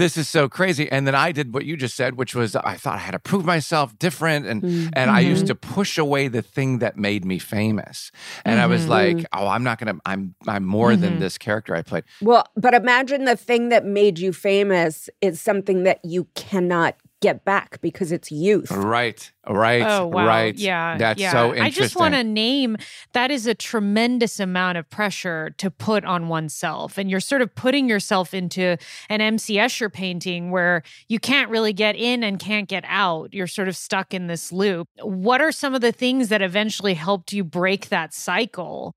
[0.00, 0.90] this is so crazy.
[0.90, 3.18] And then I did what you just said, which was I thought I had to
[3.18, 4.46] prove myself different.
[4.46, 4.90] And Mm.
[4.96, 5.48] and I used Mhm.
[5.48, 8.10] to push away the thing that made me famous.
[8.46, 8.88] And I was Mhm.
[8.98, 11.20] like, oh, I'm not gonna, I'm I'm more than Mhm.
[11.20, 12.04] this character I played.
[12.22, 17.44] Well, but imagine the thing that made you famous is something that you cannot get
[17.44, 18.70] back because it's youth.
[18.70, 19.30] Right.
[19.48, 19.82] Right.
[19.86, 20.26] Oh wow!
[20.26, 20.54] Right.
[20.54, 21.32] Yeah, That's yeah.
[21.32, 21.66] so interesting.
[21.66, 22.76] I just want to name
[23.12, 27.54] that is a tremendous amount of pressure to put on oneself, and you're sort of
[27.54, 28.76] putting yourself into
[29.08, 33.32] an MC Escher painting where you can't really get in and can't get out.
[33.32, 34.88] You're sort of stuck in this loop.
[35.00, 38.92] What are some of the things that eventually helped you break that cycle?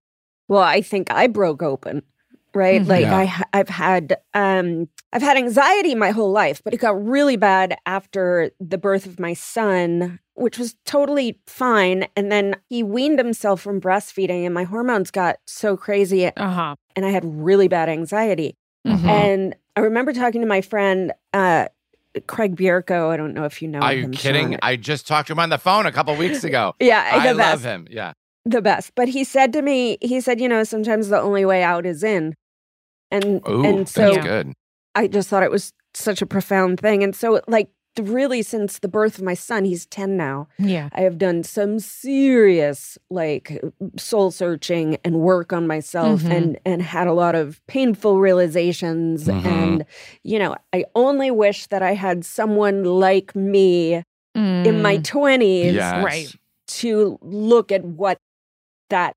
[0.48, 2.04] Well, I think I broke open,
[2.56, 2.82] right?
[2.82, 2.88] Mhm.
[2.88, 3.16] Like Yeah.
[3.54, 7.76] i i've had um I've had anxiety my whole life, but it got really bad
[7.86, 13.62] after the birth of my son, which was totally fine, and then he weaned himself
[13.62, 16.76] from breastfeeding and my hormones got so crazy Uh huh.
[16.96, 18.56] and I had really bad anxiety.
[18.88, 19.06] Mhm.
[19.06, 21.68] And I remember talking to my friend uh
[22.28, 23.10] Craig Bierko.
[23.10, 24.12] I don't know if you know Are you him.
[24.12, 24.50] kidding?
[24.52, 24.60] Sean.
[24.62, 26.76] I just talked to him on the phone a couple weeks ago.
[26.80, 27.38] yeah, the I best.
[27.38, 27.88] love him.
[27.90, 28.14] Yeah.
[28.46, 28.92] the best.
[28.94, 32.04] But he said to me, he said, you know, sometimes the only way out is
[32.04, 32.36] in.
[33.14, 34.54] And Ooh, and so that's good.
[34.96, 37.04] I just thought it was such a profound thing.
[37.04, 37.70] And so like
[38.02, 40.90] really since the birth of my son, he's 10 now, Yeah.
[40.94, 43.62] I have done some serious like
[43.98, 46.32] soul searching and work on myself Mhm.
[46.32, 49.46] and and had a lot of painful realizations Mhm.
[49.46, 49.86] and
[50.24, 54.04] you know, I only wish that I had someone like me
[54.36, 56.04] in my Mm, 20s Yes.
[56.04, 56.36] right.
[56.68, 58.18] to look at what
[58.90, 59.14] that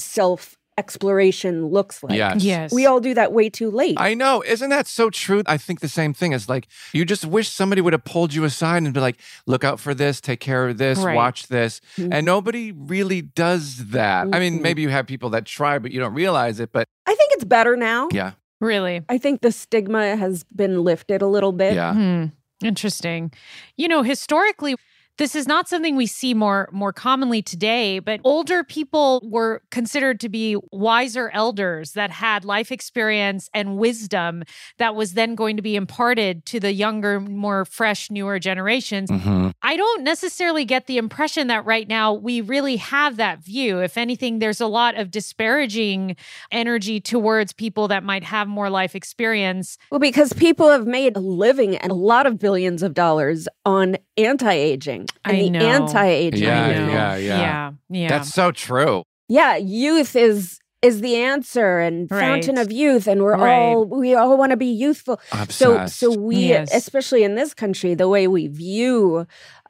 [0.00, 2.16] self exploration looks like.
[2.16, 2.42] Yes.
[2.42, 2.72] Yes.
[2.72, 3.96] We all do that way too late.
[3.98, 4.42] I know.
[4.46, 5.42] Isn't that so true?
[5.46, 8.44] I think the same thing is like you just wish somebody would have pulled you
[8.44, 11.14] aside and be like, look out for this, take care of this, Right.
[11.16, 11.80] watch this.
[11.96, 12.08] Mhm.
[12.12, 14.28] And nobody really does that.
[14.32, 14.62] I mean, Mhm.
[14.62, 16.70] maybe you have people that try, but you don't realize it.
[16.72, 18.08] But I think it's better now.
[18.12, 18.32] yeah.
[18.60, 19.02] Really.
[19.08, 21.74] I think the stigma has been lifted a little bit.
[21.74, 21.92] Yeah.
[21.92, 22.24] Hmm.
[22.64, 23.32] Interesting.
[23.76, 24.76] You know, historically,
[25.18, 30.20] this is not something we see more more commonly today, but older people were considered
[30.20, 34.42] to be wiser elders that had life experience and wisdom
[34.78, 39.10] that was then going to be imparted to the younger, more fresh, newer generations.
[39.10, 39.52] Mhm.
[39.62, 43.80] I don't necessarily get the impression that right now we really have that view.
[43.80, 46.16] If anything, there's a lot of disparaging
[46.52, 49.78] energy towards people that might have more life experience.
[49.90, 53.96] Well, because people have made a living and a lot of billions of dollars on
[54.18, 55.60] anti-aging and I the know.
[55.60, 56.42] anti-aging.
[56.42, 56.92] Yeah, movement.
[56.92, 57.38] yeah, yeah.
[57.40, 57.70] Yeah.
[57.90, 58.08] Yeah.
[58.08, 59.02] That's so true.
[59.28, 63.50] Yeah, youth is is the answer and fountain of youth and we're Right.
[63.72, 65.18] all we all want to be youthful.
[65.48, 65.96] So Obsessed.
[65.98, 66.72] so we Yes.
[66.72, 69.26] especially in this country the way we view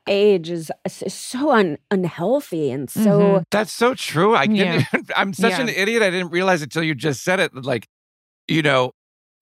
[0.09, 3.43] age is, is so un, unhealthy and so Mhm.
[3.51, 4.35] That's so true.
[4.37, 4.85] I didn't Yeah.
[4.93, 5.63] even, I'm such Yeah.
[5.63, 6.03] an idiot.
[6.03, 7.53] I didn't realize it until you just said it.
[7.55, 7.87] Like,
[8.47, 8.91] you know,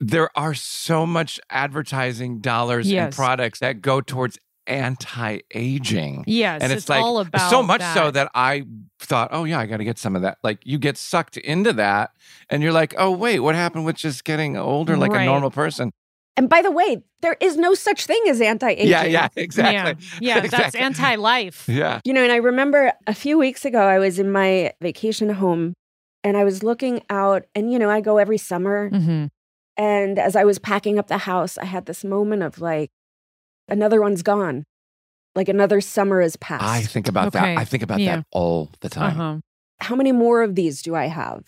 [0.01, 6.25] there are so much advertising dollars and products that go towards anti-aging.
[6.27, 8.15] Yes, and it's, like all about so much so that.
[8.15, 8.65] that I
[8.99, 10.39] thought, oh yeah, I got to get some of that.
[10.43, 12.13] Like you get sucked into that,
[12.51, 15.93] and you're like, oh wait, what happened with just getting older like a normal person?
[16.37, 18.89] And by the way, there is no such thing as anti-aging.
[18.89, 20.05] Yeah, yeah, exactly.
[20.21, 21.69] Yeah, yeah that's anti-life.
[21.75, 22.01] Yeah.
[22.05, 25.75] You know, and I remember a few weeks ago, I was in my vacation home
[26.23, 28.91] and I was looking out, and, you know, I go every summer.
[28.91, 29.27] Mm-hmm.
[29.77, 32.91] And as I was packing up the house, I had this moment of like,
[33.69, 34.65] another one's gone.
[35.35, 36.63] Like another summer has passed.
[36.65, 37.55] I think about Okay.
[37.55, 37.59] that.
[37.59, 38.17] I think about Yeah.
[38.17, 39.21] that all the time.
[39.21, 39.39] Uh-huh.
[39.81, 41.43] How many more of these do I have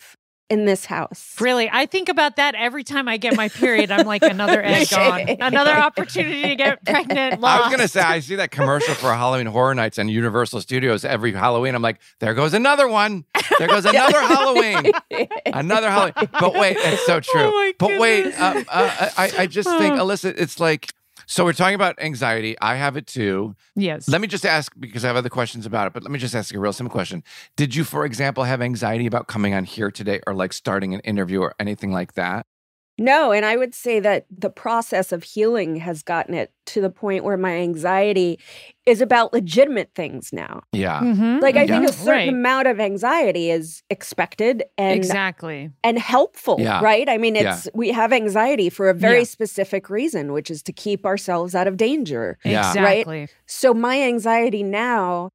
[0.49, 1.35] in this house?
[1.39, 3.89] Really, I think about that every time I get my period.
[3.89, 7.41] I'm like, another egg gone, another opportunity to get pregnant.
[7.41, 11.05] I was gonna say I see that commercial for Halloween Horror Nights and Universal Studios
[11.05, 11.73] every Halloween.
[11.73, 13.23] I'm like, there goes another one.
[13.57, 14.91] There goes another Halloween.
[15.45, 16.13] Another Halloween.
[16.37, 17.41] But wait, it's so true.
[17.43, 20.05] Oh my but wait, uh, uh, I, I just think, Oh.
[20.05, 20.91] Alyssa, it's like,
[21.27, 22.55] so we're talking about anxiety.
[22.59, 23.55] I have it too.
[23.75, 24.07] yes.
[24.07, 26.33] Let me just ask because I have other questions about it, but let me just
[26.33, 27.23] ask you a real simple question.
[27.55, 31.01] Did you, for example, have anxiety about coming on here today or like starting an
[31.01, 32.45] interview or anything like that?
[32.99, 36.89] No, and I would say that the process of healing has gotten it to the
[36.89, 38.39] point where my anxiety
[38.85, 40.61] is about legitimate things now.
[40.73, 40.99] Yeah.
[41.01, 41.41] Mhm.
[41.41, 41.79] Like I Yeah.
[41.79, 42.29] think a certain Right.
[42.29, 45.71] amount of anxiety is expected and exactly.
[45.83, 46.81] and helpful, Yeah.
[46.83, 47.07] right?
[47.07, 47.53] I mean, Yeah.
[47.55, 49.23] it's we have anxiety for a very Yeah.
[49.25, 52.37] specific reason, which is to keep ourselves out of danger.
[52.43, 52.67] Yeah.
[52.69, 53.27] Exactly.
[53.45, 55.29] So my anxiety now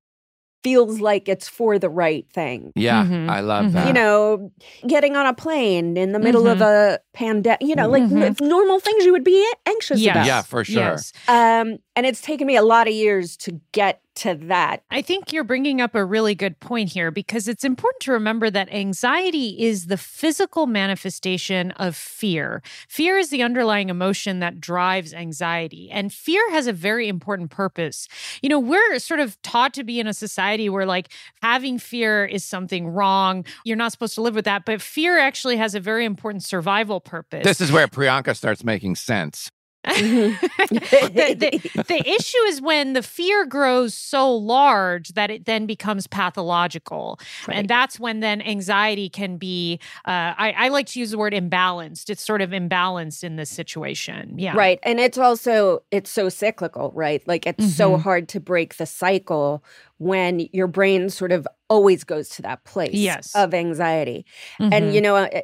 [0.62, 2.72] feels like it's for the right thing.
[2.76, 3.04] Yeah.
[3.04, 3.28] Mhm.
[3.28, 3.72] I love Mhm.
[3.72, 3.86] that.
[3.88, 4.52] You know,
[4.86, 8.78] getting on a plane in the middle of a pandemic, you know, like n- normal
[8.78, 10.14] things you would be anxious Yes.
[10.16, 10.26] about.
[10.26, 10.82] Yeah, for sure.
[10.82, 11.12] Yes.
[11.28, 14.82] Um, and it's taken me a lot of years to get to that.
[14.90, 18.50] I think you're bringing up a really good point here because it's important to remember
[18.50, 22.62] that anxiety is the physical manifestation of fear.
[22.88, 28.08] Fear is the underlying emotion that drives anxiety, and fear has a very important purpose.
[28.42, 31.08] You know, we're sort of taught to be in a society where, like,
[31.42, 33.44] having fear is something wrong.
[33.64, 37.00] You're not supposed to live with that, but fear actually has a very important survival
[37.00, 37.44] purpose.
[37.44, 39.50] This is where Priyanka starts making sense.
[40.70, 46.06] the, the, the issue is when the fear grows so large that it then becomes
[46.06, 47.18] pathological
[47.48, 51.32] and that's when then anxiety can be uh, I, I like to use the word
[51.32, 54.78] imbalanced it's sort of imbalanced in this situation yeah Right.
[54.82, 57.26] And it's also it's so cyclical, right?
[57.26, 58.02] Like it's so Mhm.
[58.02, 59.64] hard to break the cycle
[59.98, 63.34] when your brain sort of always goes to that place Yes.
[63.34, 64.24] of anxiety.
[64.60, 64.72] Mhm.
[64.72, 65.42] And you know, I,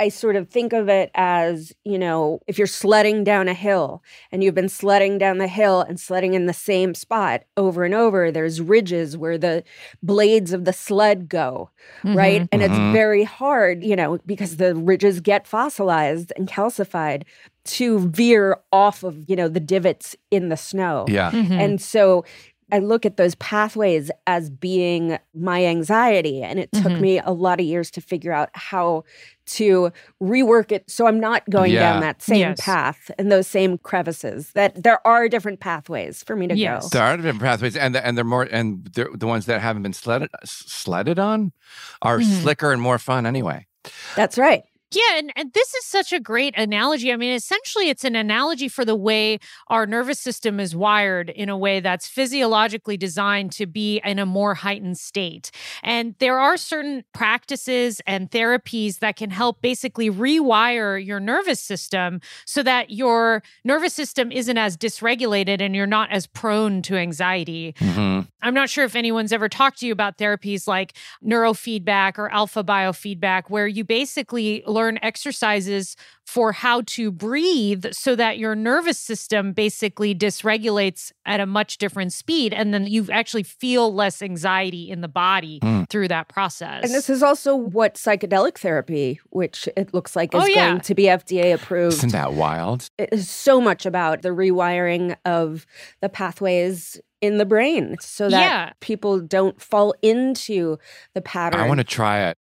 [0.00, 4.02] I sort of think of it as, you know, if you're sledding down a hill
[4.32, 7.94] and you've been sledding down the hill and sledding in the same spot over and
[7.94, 9.62] over, there's ridges where the
[10.02, 11.70] blades of the sled go,
[12.14, 12.42] right?
[12.42, 12.48] Mhm.
[12.50, 12.64] And Mhm.
[12.66, 17.24] it's very hard, you know, because the ridges get fossilized and calcified
[17.64, 21.04] to veer off of, you know, the divots in the snow.
[21.08, 21.30] Yeah.
[21.30, 21.60] Mhm.
[21.60, 22.24] And so
[22.72, 26.42] I look at those pathways as being my anxiety.
[26.42, 27.00] And it took Mhm.
[27.00, 29.04] me a lot of years to figure out how
[29.46, 29.90] to
[30.22, 31.80] rework it so I'm not going Yeah.
[31.92, 32.60] down that same Yes.
[32.60, 34.52] path and those same crevices.
[34.52, 36.84] That there are different pathways for me to Yes.
[36.84, 36.98] go.
[36.98, 39.82] There are different pathways, and the, and they're more, and they're, the ones that haven't
[39.82, 41.52] been sledded sledded on
[42.02, 42.42] are Mhm.
[42.42, 43.66] slicker and more fun anyway.
[44.14, 44.62] That's right.
[44.92, 47.12] Yeah, and, and this is such a great analogy.
[47.12, 51.48] I mean, essentially, it's an analogy for the way our nervous system is wired in
[51.48, 55.52] a way that's physiologically designed to be in a more heightened state.
[55.84, 62.20] And there are certain practices and therapies that can help basically rewire your nervous system
[62.44, 67.74] so that your nervous system isn't as dysregulated and you're not as prone to anxiety.
[67.78, 68.26] Mhm.
[68.42, 72.64] I'm not sure if anyone's ever talked to you about therapies like neurofeedback or alpha
[72.64, 79.52] biofeedback, where you basically learn exercises for how to breathe so that your nervous system
[79.52, 82.52] basically dysregulates at a much different speed.
[82.54, 85.88] And then you actually feel less anxiety in the body Mm.
[85.90, 86.84] through that process.
[86.84, 90.68] And this is also what psychedelic therapy, which it looks like is Oh, yeah.
[90.70, 91.94] going to be FDA approved.
[91.96, 92.88] Isn't that wild?
[92.98, 95.66] it is so much about the rewiring of
[96.00, 98.70] the pathways in the brain so that Yeah.
[98.80, 100.78] people don't fall into
[101.14, 101.60] the pattern.
[101.60, 102.36] I want to try it.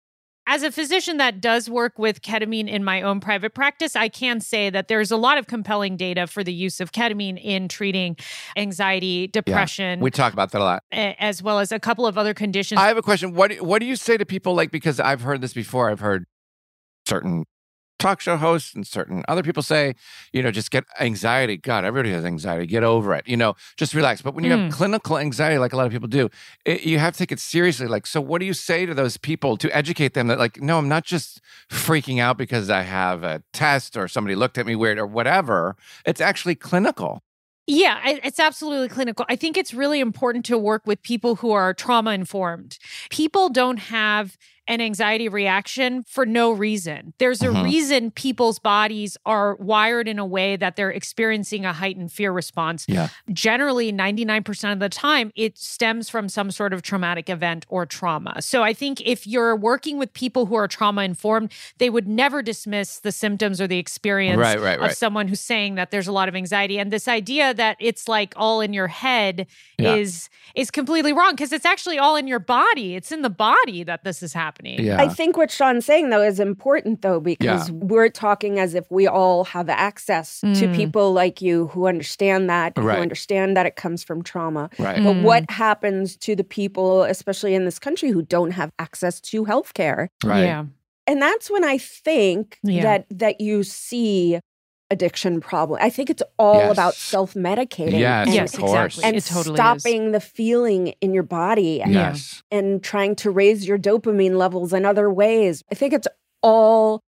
[0.48, 4.40] As a physician that does work with ketamine in my own private practice, I can
[4.40, 8.16] say that there's a lot of compelling data for the use of ketamine in treating
[8.56, 10.84] anxiety, depression, We talk about that a lot.
[10.92, 12.80] as well as a couple of other conditions.
[12.80, 13.34] I have a question.
[13.34, 15.90] What what do you say to people like because I've heard this before.
[15.90, 16.26] I've heard
[17.06, 17.44] certain
[17.98, 19.94] talk show hosts and certain other people say,
[20.32, 21.56] you know, just get anxiety.
[21.56, 22.66] God, everybody has anxiety.
[22.66, 23.26] Get over it.
[23.26, 24.22] You know, just relax.
[24.22, 24.64] But when you Mm.
[24.64, 26.28] have clinical anxiety, like a lot of people do,
[26.64, 27.86] it, you have to take it seriously.
[27.86, 30.78] Like, so what do you say to those people to educate them that, like, no,
[30.78, 34.76] I'm not just freaking out because I have a test or somebody looked at me
[34.76, 35.76] weird or whatever.
[36.04, 37.22] It's actually clinical.
[37.68, 39.26] Yeah, it's absolutely clinical.
[39.28, 42.78] I think it's really important to work with people who are trauma informed.
[43.10, 44.36] People don't have
[44.68, 47.12] an anxiety reaction for no reason.
[47.18, 47.64] There's a Mhm.
[47.64, 52.84] reason people's bodies are wired in a way that they're experiencing a heightened fear response.
[52.88, 53.08] Yeah.
[53.32, 58.42] Generally, 99% of the time, it stems from some sort of traumatic event or trauma.
[58.42, 62.42] So I think if you're working with people who are trauma informed, they would never
[62.42, 66.12] dismiss the symptoms or the experience Right, right, of someone who's saying that there's a
[66.12, 66.78] lot of anxiety.
[66.78, 69.46] And this idea that it's like all in your head
[69.78, 69.94] Yeah.
[69.94, 72.94] is is completely wrong because it's actually all in your body.
[72.94, 74.55] It's in the body that this is happening.
[74.62, 75.00] Yeah.
[75.00, 79.06] I think what Sean's saying though is important though because we're talking as if we
[79.06, 80.74] all have access to Mm.
[80.74, 82.96] people like you who understand that, Right.
[82.96, 84.70] who understand that it comes from trauma.
[84.78, 85.02] right.
[85.02, 85.22] But Mm.
[85.22, 90.08] what happens to the people, especially in this country, who don't have access to healthcare?
[90.24, 90.44] Right.
[90.44, 90.64] Yeah.
[91.08, 92.82] And that's when I think Yeah.
[92.82, 94.40] that that you see
[94.90, 95.78] addiction problem.
[95.82, 96.72] I think it's all Yes.
[96.72, 97.98] about self-medicating.
[97.98, 98.98] Yes, and, yes, of course.
[98.98, 99.04] exactly.
[99.04, 99.56] and it totally is.
[99.56, 102.42] stopping the feeling in your body and, Yes.
[102.50, 105.64] and trying to raise your dopamine levels in other ways.
[105.72, 106.06] I think it's
[106.42, 107.02] all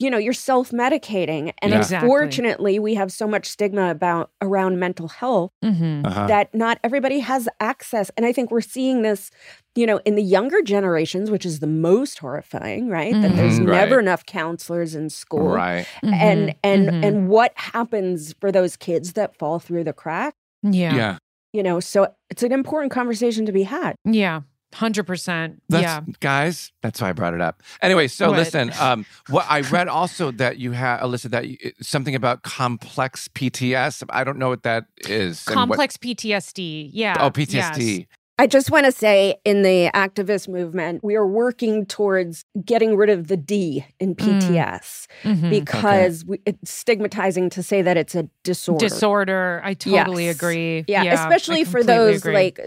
[0.00, 1.52] you know, you're self-medicating.
[1.62, 1.78] And Yeah.
[1.78, 2.06] Exactly.
[2.08, 6.06] unfortunately, we have so much stigma about around mental health Mhm.
[6.06, 6.26] Uh-huh.
[6.26, 8.10] that not everybody has access.
[8.16, 9.30] And I think we're seeing this,
[9.74, 13.12] you know, in the younger generations, which is the most horrifying, right?
[13.12, 13.76] That there's Mhm, right.
[13.88, 15.48] never enough counselors in school.
[15.50, 15.86] Right.
[16.02, 16.54] And Mhm.
[16.64, 17.04] and Mhm.
[17.06, 20.34] and what happens for those kids that fall through the crack?
[20.62, 20.94] yeah.
[20.96, 21.16] Yeah.
[21.52, 23.96] You know, so it's an important conversation to be had.
[24.04, 24.42] Yeah.
[24.72, 25.56] 100%.
[25.68, 26.00] Yeah.
[26.20, 26.72] guys.
[26.82, 27.62] That's why I brought it up.
[27.82, 28.38] Anyway, so What?
[28.38, 28.72] listen.
[28.80, 34.02] Um, what I read also that you have, Alyssa, that you, something about complex PTS.
[34.10, 35.46] I don't know what that is.
[35.46, 36.90] and what- Complex PTSD.
[36.92, 37.16] Yeah.
[37.20, 37.98] oh, PTSD.
[37.98, 38.06] Yes.
[38.40, 43.10] I just want to say in the activist movement, we are working towards getting rid
[43.10, 45.50] of the D in PTS Mhm.
[45.50, 48.86] because we, it's stigmatizing to say that it's a disorder.
[48.88, 49.60] Disorder.
[49.62, 50.36] I totally Yes.
[50.36, 50.84] agree.
[50.88, 52.32] Yeah, I especially for those agree.
[52.34, 52.60] like,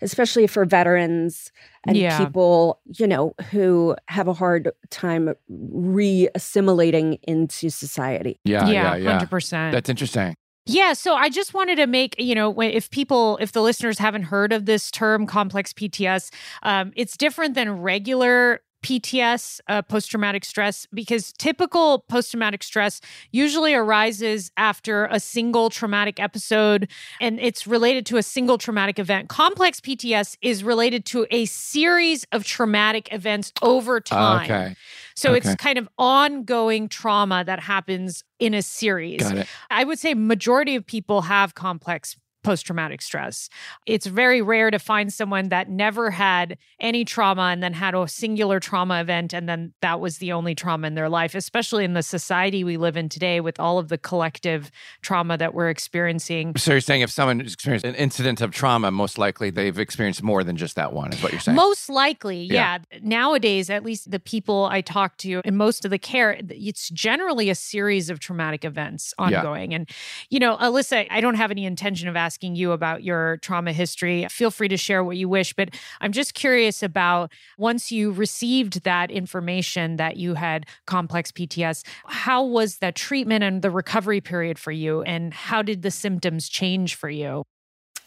[0.00, 1.52] especially for veterans
[1.86, 2.16] and Yeah.
[2.18, 8.40] people, you know, who have a hard time re-assimilating into society.
[8.44, 9.18] Yeah, yeah, yeah, yeah.
[9.18, 9.72] 100%.
[9.72, 10.34] That's interesting.
[10.66, 14.24] Yeah, so I just wanted to make, you know, if people, if the listeners haven't
[14.24, 20.44] heard of this term, complex PTS, um, it's different than regular PTS, uh, post traumatic
[20.44, 26.88] stress, because typical post traumatic stress usually arises after a single traumatic episode
[27.20, 29.28] and it's related to a single traumatic event.
[29.28, 34.50] Complex PTS is related to a series of traumatic events over time.
[34.50, 34.76] Okay,
[35.14, 35.38] So Okay.
[35.38, 39.22] it's kind of ongoing trauma that happens in a series.
[39.70, 43.48] I would say majority of people have complex post-traumatic stress.
[43.86, 48.08] It's very rare to find someone that never had any trauma and then had a
[48.08, 51.92] singular trauma event and then that was the only trauma in their life, especially in
[51.94, 54.70] the society we live in today with all of the collective
[55.02, 56.54] trauma that we're experiencing.
[56.56, 60.22] So you're saying if someone has experienced an incident of trauma, most likely they've experienced
[60.22, 61.56] more than just that one, is what you're saying.
[61.56, 62.78] Most likely, Yeah.
[62.90, 62.98] yeah.
[63.02, 67.50] Nowadays, at least the people I talk to in most of the care, it's generally
[67.50, 69.24] a series of traumatic events Yeah.
[69.26, 69.74] ongoing.
[69.74, 69.88] And,
[70.30, 74.26] you know, Alyssa, I don't have any intention of asking you about your trauma history.
[74.30, 78.84] Feel free to share what you wish, but I'm just curious about once you received
[78.84, 84.58] that information that you had complex PTS, how was the treatment and the recovery period
[84.58, 85.02] for you?
[85.02, 87.44] And how did the symptoms change for you?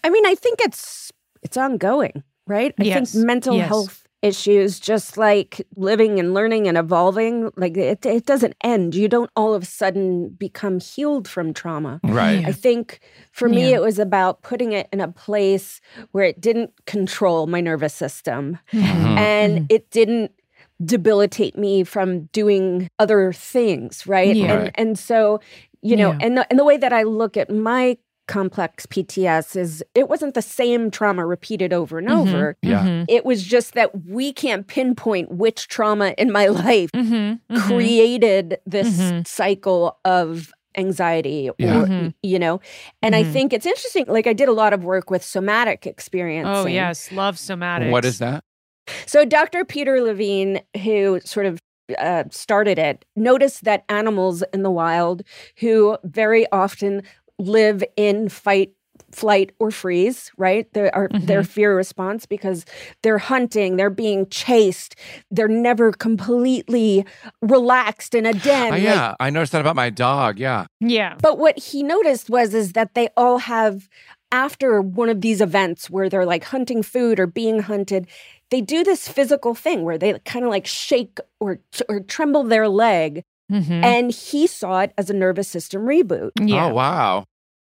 [0.04, 2.74] I mean, I think it's it's ongoing, right?
[2.80, 3.68] I Yes, think mental yes.
[3.68, 9.08] health issues just like living and learning and evolving like it, it doesn't end you
[9.10, 12.40] don't all of a sudden become healed from trauma right.
[12.42, 12.48] Yeah.
[12.48, 13.00] I think
[13.32, 13.78] for me, Yeah.
[13.78, 15.82] it was about putting it in a place
[16.14, 19.18] where it didn't control my nervous system Mhm.
[19.18, 19.66] and Mm-hmm.
[19.70, 20.32] it didn't
[20.84, 24.36] debilitate me from doing other things, right?
[24.36, 24.52] Yeah.
[24.54, 24.72] And Right.
[24.76, 25.40] and so,
[25.82, 26.18] you know, Yeah.
[26.22, 30.34] and the, and the way that I look at my complex PTS is it wasn't
[30.34, 32.18] the same trauma repeated over and Mhm.
[32.28, 32.58] over.
[32.62, 32.84] Yeah.
[32.86, 33.06] Mhm.
[33.10, 37.40] It was just that we can't pinpoint which trauma in my life Mhm.
[37.52, 37.62] Mhm.
[37.68, 39.28] created this Mhm.
[39.28, 41.86] cycle of anxiety or Yeah.
[41.86, 42.14] Mhm.
[42.24, 42.60] you know
[43.04, 46.48] and i think it's interesting like i did a lot of work with somatic experience
[46.52, 47.92] Oh yes, love somatic.
[47.92, 48.44] What is that?
[49.06, 51.60] so dr peter levine who sort of
[52.00, 55.22] uh, started it noticed that animals in the wild
[55.60, 57.04] who very often
[57.48, 58.72] live in fight
[59.12, 61.26] flight or freeze right their are Mm-hmm.
[61.28, 62.66] their fear response because
[63.04, 64.96] they're hunting they're being chased
[65.30, 67.06] they're never completely
[67.42, 70.40] relaxed in a den oh, like, yeah, I noticed that about my dog.
[70.40, 70.66] Yeah.
[70.80, 71.16] Yeah.
[71.22, 73.88] But what he noticed was is that they all have
[74.32, 78.08] after one of these events where they're like hunting food or being hunted,
[78.50, 82.68] they do this physical thing where they kind of like shake or or tremble their
[82.68, 83.84] leg Mhm.
[83.84, 86.32] and he saw it as a nervous system reboot.
[86.41, 86.68] yeah.
[86.68, 87.26] Oh wow.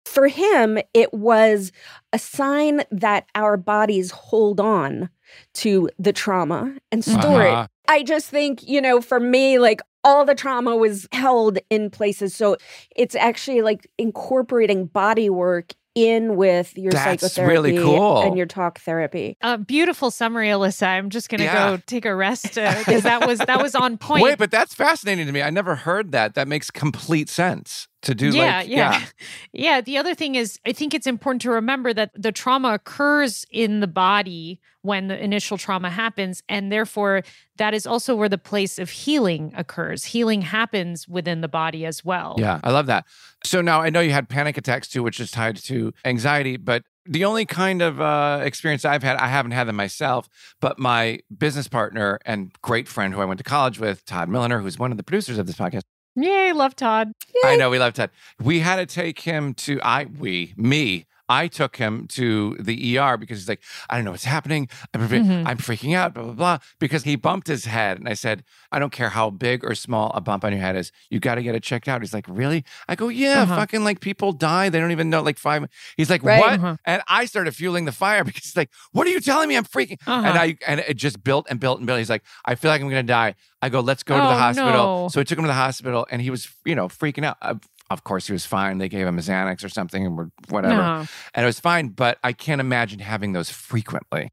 [0.09, 1.71] For him, it was
[2.13, 5.09] a sign that our bodies hold on
[5.55, 7.63] to the trauma and store Uh-huh.
[7.63, 11.89] it I just think, you know, for me, like all the trauma was held in
[11.89, 12.35] places.
[12.35, 12.55] So
[12.95, 18.21] it's actually like incorporating body work in with your That's psychotherapy really cool.
[18.21, 19.35] and your talk therapy.
[19.41, 20.85] A beautiful summary, Alyssa.
[20.87, 21.71] I'm just gonna Yeah.
[21.71, 24.23] go take a rest because that was that was on point.
[24.23, 25.41] Wait, but that's fascinating to me.
[25.41, 26.35] I never heard that.
[26.35, 28.29] That makes complete sense to do.
[28.29, 29.05] yeah, like, yeah,
[29.53, 29.81] yeah.
[29.81, 33.79] The other thing is, I think it's important to remember that the trauma occurs in
[33.79, 37.23] the body when the initial trauma happens, and therefore
[37.57, 40.05] that is also where the place of healing occurs.
[40.05, 42.35] Healing happens within the body as well.
[42.37, 43.05] Yeah, I love that.
[43.43, 46.83] So now I know you had panic attacks too, which is tied to anxiety, but
[47.05, 50.29] the only kind of uh, experience I've had, I haven't had them myself,
[50.61, 54.59] but my business partner and great friend who I went to college with, Todd Milliner,
[54.59, 55.81] who's one of the producers of this podcast.
[56.15, 57.13] Yay, love Todd.
[57.45, 58.09] I know we love Todd.
[58.41, 61.05] We had to take him to I we me.
[61.29, 64.67] I took him to the ER because he's like, I don't know what's happening.
[64.93, 65.45] I'm, Mhm.
[65.45, 66.57] I'm freaking out, blah, blah, blah.
[66.79, 67.99] Because he bumped his head.
[67.99, 70.75] And I said, I don't care how big or small a bump on your head
[70.75, 70.91] is.
[71.11, 72.01] You got to get it checked out.
[72.01, 72.65] He's like, Really?
[72.87, 73.55] I go, Yeah, Uh-huh.
[73.57, 74.69] fucking like people die.
[74.69, 75.65] They don't even know, like five.
[75.97, 76.39] He's like, Right.
[76.39, 76.53] What?
[76.55, 76.77] Uh-huh.
[76.85, 79.55] And I started fueling the fire because he's like, What are you telling me?
[79.55, 79.99] I'm freaking.
[80.07, 80.27] Uh-huh.
[80.27, 81.99] And I and it just built and built and built.
[81.99, 83.35] He's like, I feel like I'm gonna die.
[83.61, 84.71] I go, let's go to the Oh, hospital.
[84.71, 85.07] no.
[85.09, 87.35] So I took him to the hospital, and he was, you know, freaking out.
[87.41, 87.55] Uh,
[87.89, 88.77] of course, he was fine.
[88.77, 91.05] They gave him a Xanax or something, and we're whatever, No.
[91.33, 91.89] and it was fine.
[91.89, 94.29] But I can't imagine having those frequently.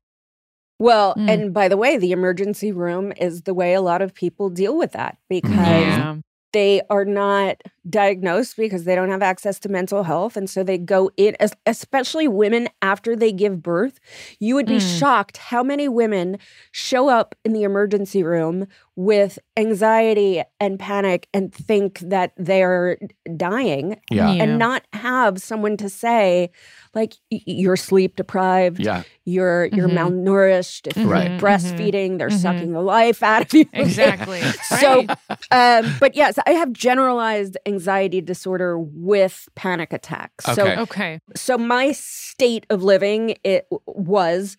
[0.78, 1.30] Well, Mm.
[1.30, 4.76] and by the way, the emergency room is the way a lot of people deal
[4.76, 6.16] with that because Yeah.
[6.52, 10.36] they are not diagnosed because they don't have access to mental health.
[10.36, 11.34] And so they go in,
[11.66, 14.00] especially women after they give birth.
[14.38, 14.98] You would be Mm.
[14.98, 16.38] shocked how many women
[16.72, 18.66] show up in the emergency room
[18.96, 22.98] with anxiety and panic and think that they're
[23.36, 24.42] dying Yeah, Yeah.
[24.44, 26.50] and not have someone to say,
[26.94, 29.98] like, you're sleep deprived, yeah, you're you're Mhm.
[30.24, 31.28] malnourished, if Right.
[31.30, 32.40] you're Mhm, breastfeeding, they're mhm.
[32.40, 33.66] sucking the life out of you.
[33.74, 34.40] Exactly.
[34.80, 35.04] So,
[35.50, 40.48] um, but yes, I have generalized anxiety disorder with panic attacks.
[40.48, 40.54] Okay.
[40.54, 41.20] So, okay.
[41.34, 44.56] so my state of living it was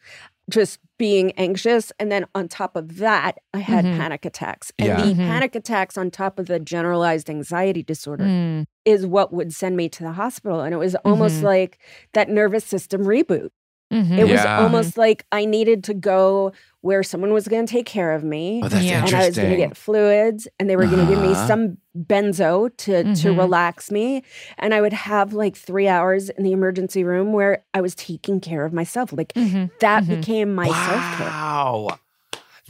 [0.49, 3.97] just being anxious, and then on top of that, I had Mhm.
[3.97, 4.71] panic attacks.
[4.79, 5.01] And Yeah.
[5.01, 5.17] the Mhm.
[5.17, 8.65] panic attacks on top of the generalized anxiety disorder Mm.
[8.85, 11.43] is what would send me to the hospital, and it was almost Mhm.
[11.43, 11.79] like
[12.13, 13.49] that nervous system reboot.
[13.91, 14.17] Mhm.
[14.19, 14.59] It was Yeah.
[14.61, 18.61] almost like I needed to go where someone was going to take care of me.
[18.63, 19.05] oh, that's Yeah.
[19.05, 21.47] and I was going to get fluids, and they were going to give me Uh-huh.
[21.47, 23.37] some benzo to to Mhm.
[23.37, 24.23] relax me,
[24.57, 28.39] and I would have like three hours in the emergency room where I was taking
[28.39, 29.11] care of myself.
[29.13, 29.71] Like Mhm.
[29.79, 30.07] that Mhm.
[30.19, 31.27] became my self care.
[31.27, 31.97] wow,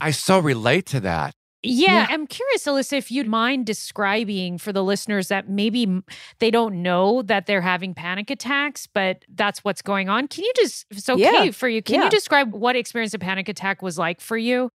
[0.00, 1.34] I so relate to that.
[1.62, 2.06] Yeah, Yeah.
[2.10, 6.02] I'm curious, Alyssa, if you'd mind describing for the listeners that maybe
[6.38, 10.28] they don't know that they're having panic attacks, but that's what's going on.
[10.28, 11.50] Can you just, it's okay Yeah.
[11.50, 12.04] for you, can Yeah.
[12.04, 14.70] you describe what experience a panic attack was like for you?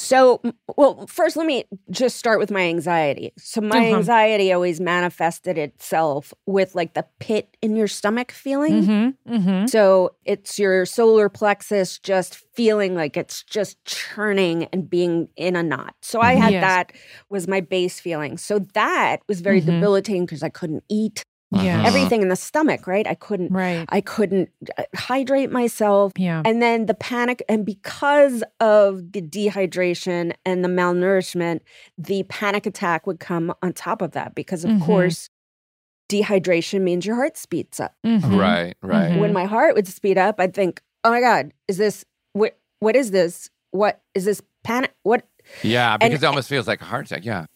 [0.00, 0.40] So,
[0.76, 3.32] well, first, let me just start with my anxiety.
[3.38, 3.96] So, my Uh-huh.
[3.96, 8.82] anxiety always manifested itself with like the pit in your stomach feeling.
[8.82, 9.34] Mm-hmm.
[9.34, 9.66] Mm-hmm.
[9.66, 15.62] So it's your solar plexus just feeling like it's just churning and being in a
[15.62, 15.94] knot.
[16.02, 16.62] So I had Yes.
[16.62, 16.92] that
[17.28, 18.38] was my base feeling.
[18.38, 19.66] So that was very Mhm.
[19.66, 21.22] debilitating because I couldn't eat
[21.52, 21.78] Yeah.
[21.78, 21.88] Uh-huh.
[21.88, 23.06] everything in the stomach, right?
[23.06, 23.84] I couldn't Right.
[23.88, 26.12] I couldn't uh, hydrate myself.
[26.16, 26.42] Yeah.
[26.44, 31.60] And then the panic, and because of the dehydration and the malnourishment,
[31.98, 34.84] the panic attack would come on top of that because, of Mhm.
[34.86, 35.28] course,
[36.08, 38.38] dehydration means your heart speeds up Mhm.
[38.38, 39.12] Right, right.
[39.12, 39.18] Mhm.
[39.20, 42.56] when my heart would speed up, I'd think, "Oh my God, is this what?
[42.80, 43.50] What is this?
[43.72, 44.92] What is this panic?
[45.02, 45.24] What?"
[45.62, 47.24] Yeah, And- because it almost feels like a heart attack.
[47.24, 47.46] Yeah,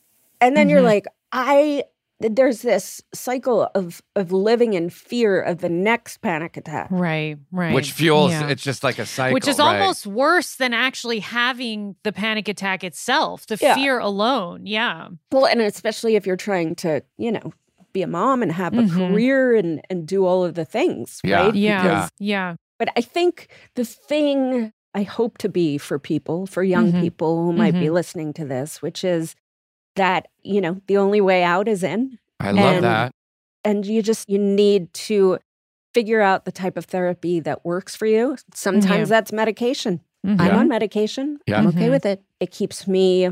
[0.41, 0.85] And then you're Mhm.
[0.95, 1.85] like, "I."
[2.31, 6.89] There's this cycle of of living in fear of the next panic attack.
[6.91, 7.37] Right.
[7.53, 7.75] Right.
[7.75, 8.31] which fuels.
[8.31, 8.49] Yeah.
[8.49, 9.81] It's just like a cycle, Which is right?
[9.81, 13.75] almost worse than actually having the panic attack itself, the Yeah.
[13.75, 14.67] fear alone.
[14.67, 15.09] Yeah.
[15.33, 17.53] Well, and especially if you're trying to, you know,
[17.93, 18.91] be a mom and have a Mhm.
[19.11, 21.45] career and and do all of the things, Yeah.
[21.45, 21.55] right?
[21.55, 21.83] Yeah.
[21.83, 22.55] Because- Yeah.
[22.79, 27.01] But I think the thing I hope to be for people, for young Mhm.
[27.01, 27.93] people who might be Mhm.
[27.93, 29.35] listening to this, which is
[29.97, 32.19] that, you know, the only way out is in.
[32.41, 33.13] I love and- that.
[33.67, 35.39] And you just, you need to
[35.95, 38.37] figure out the type of therapy that works for you.
[38.53, 39.17] Sometimes Yeah.
[39.17, 40.01] that's medication.
[40.27, 40.41] Mhm.
[40.41, 40.57] I'm Yeah.
[40.59, 41.39] on medication.
[41.47, 41.59] Yeah.
[41.59, 41.91] I'm okay Mhm.
[41.91, 42.23] with it.
[42.41, 43.29] It keeps me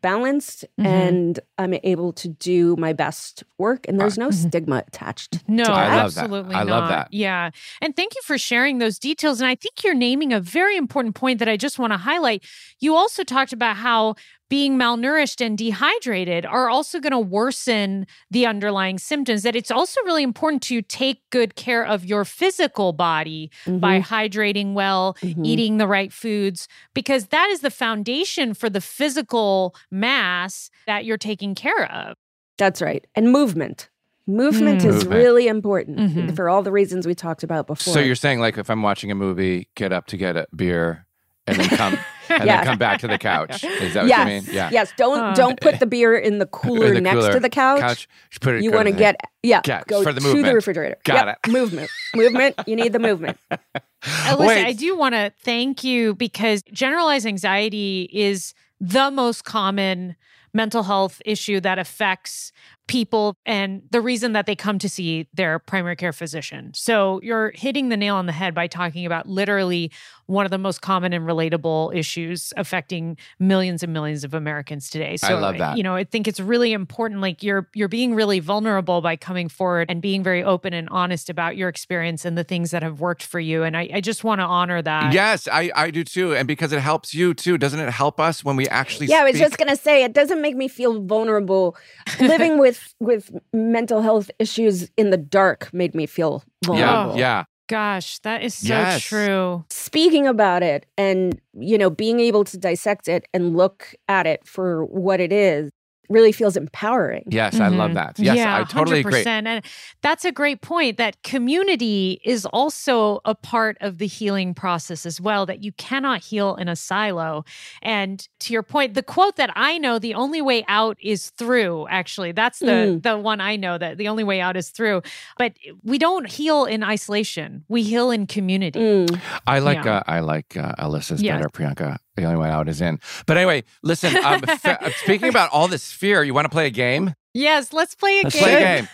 [0.00, 0.86] balanced Mhm.
[0.86, 4.48] and I'm able to do my best work and there's no Mhm.
[4.48, 5.46] stigma attached.
[5.46, 5.96] No, to I that.
[5.96, 6.20] love that.
[6.22, 6.70] absolutely I not.
[6.80, 7.08] love that.
[7.12, 7.50] Yeah.
[7.82, 9.42] And thank you for sharing those details.
[9.42, 12.42] And I think you're naming a very important point that I just want to highlight.
[12.80, 14.14] You also talked about how
[14.54, 19.42] being malnourished and dehydrated are also going to worsen the underlying symptoms.
[19.42, 23.78] That it's also really important to take good care of your physical body Mm-hmm.
[23.78, 29.74] by hydrating well, eating the right foods, because that is the foundation for the physical
[29.90, 32.16] mass that you're taking care of.
[32.58, 33.04] That's right.
[33.16, 33.88] And movement.
[34.26, 34.86] Movement Mm.
[34.88, 35.14] is Movement.
[35.24, 36.36] really important Mhm.
[36.36, 37.92] for all the reasons we talked about before.
[37.94, 41.06] So you're saying like if I'm watching a movie, get up to get a beer
[41.46, 41.98] and then come
[42.28, 42.56] and Yeah.
[42.56, 43.62] then come back to the couch.
[43.64, 44.44] Is that what yes, you mean?
[44.54, 44.70] Yeah.
[44.72, 44.92] yes.
[44.96, 47.32] Don't Uh, don't put the beer in the cooler the next cooler.
[47.32, 47.80] to the couch.
[47.80, 48.08] Couch.
[48.32, 48.62] You put it.
[48.62, 50.46] You want to get yeah, Yeah, go for the to movement.
[50.46, 50.96] the refrigerator.
[51.04, 52.54] Got Yep, Movement, movement.
[52.66, 53.38] You need the movement.
[54.02, 54.64] Alyssa, Wait.
[54.66, 60.16] I do want to thank you because generalized anxiety is the most common
[60.52, 62.52] mental health issue that affects
[62.86, 66.70] people and the reason that they come to see their primary care physician.
[66.74, 69.90] So you're hitting the nail on the head by talking about literally
[70.26, 75.16] one of the most common and relatable issues affecting millions and millions of Americans today.
[75.16, 75.76] So I love that.
[75.76, 79.48] You know, I think it's really important like you're you're being really vulnerable by coming
[79.48, 83.00] forward and being very open and honest about your experience and the things that have
[83.00, 83.62] worked for you.
[83.62, 85.12] And I, I just want to honor that.
[85.12, 86.34] Yes, I, I do too.
[86.34, 89.24] And because it helps you too, doesn't it help us when we actually yeah, I
[89.24, 91.76] was just gonna say it doesn't make me feel vulnerable.
[92.20, 97.12] Living with with mental health issues in the dark made me feel vulnerable.
[97.16, 97.44] Yeah, yeah.
[97.68, 99.02] Gosh, that is so Yes.
[99.02, 99.64] true.
[99.70, 104.46] Speaking about it and you know being able to dissect it and look at it
[104.46, 105.70] for what it is
[106.08, 107.24] really feels empowering.
[107.28, 107.94] Yes, I love Mhm.
[107.94, 108.18] that.
[108.18, 109.22] Yes, yeah, I totally agree.
[109.22, 109.46] 100%.
[109.46, 109.64] And
[110.02, 115.20] that's a great point that community is also a part of the healing process as
[115.20, 117.44] well, that you cannot heal in a silo.
[117.82, 121.86] And to your point, the quote that I know, the only way out is through,
[121.88, 122.32] actually.
[122.32, 123.02] That's the, Mm.
[123.02, 125.02] the one I know that the only way out is through.
[125.38, 125.52] But
[125.82, 128.80] we don't heal in isolation, we heal in community.
[128.80, 129.20] Mm.
[129.46, 129.96] I like Yeah.
[129.98, 131.36] uh, I like uh, Alyssa's Yeah.
[131.36, 131.96] better, Priyanka.
[132.16, 133.00] The only way out is in.
[133.26, 134.16] But anyway, listen.
[134.24, 137.14] Um, fe- speaking about all this fear, you want to play a game?
[137.32, 138.44] Yes, let's play a Let's game.
[138.44, 138.88] play a game.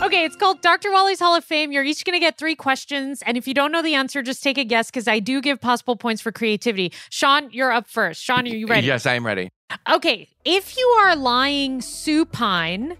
[0.00, 0.90] Okay, it's called Dr.
[0.90, 1.70] Wali's Hall of Fame.
[1.70, 3.20] You're each going to get three questions.
[3.26, 5.60] And if you don't know the answer, just take a guess because I do give
[5.60, 6.92] possible points for creativity.
[7.10, 8.22] Sean, you're up first.
[8.22, 8.86] Sean, are you ready?
[8.86, 9.50] Yes, I am ready.
[9.92, 12.96] Okay, if you are lying supine,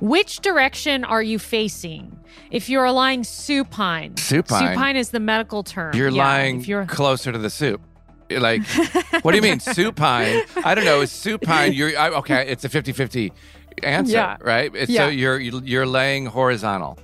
[0.00, 2.18] which direction are you facing?
[2.50, 4.74] If you're lying supine, Supine?
[4.74, 5.94] supine is the medical term.
[5.94, 7.80] You're Yeah, lying If you're closer to the soup.
[8.28, 8.62] You're Like,
[9.22, 10.42] what do you mean supine?
[10.64, 11.00] I don't know.
[11.02, 11.72] Is supine?
[11.72, 12.48] You're I, okay.
[12.48, 13.30] It's a 50-50
[13.82, 14.36] answer, Yeah.
[14.40, 14.70] right?
[14.74, 15.06] It's, Yeah.
[15.06, 16.98] So you're you're laying horizontal.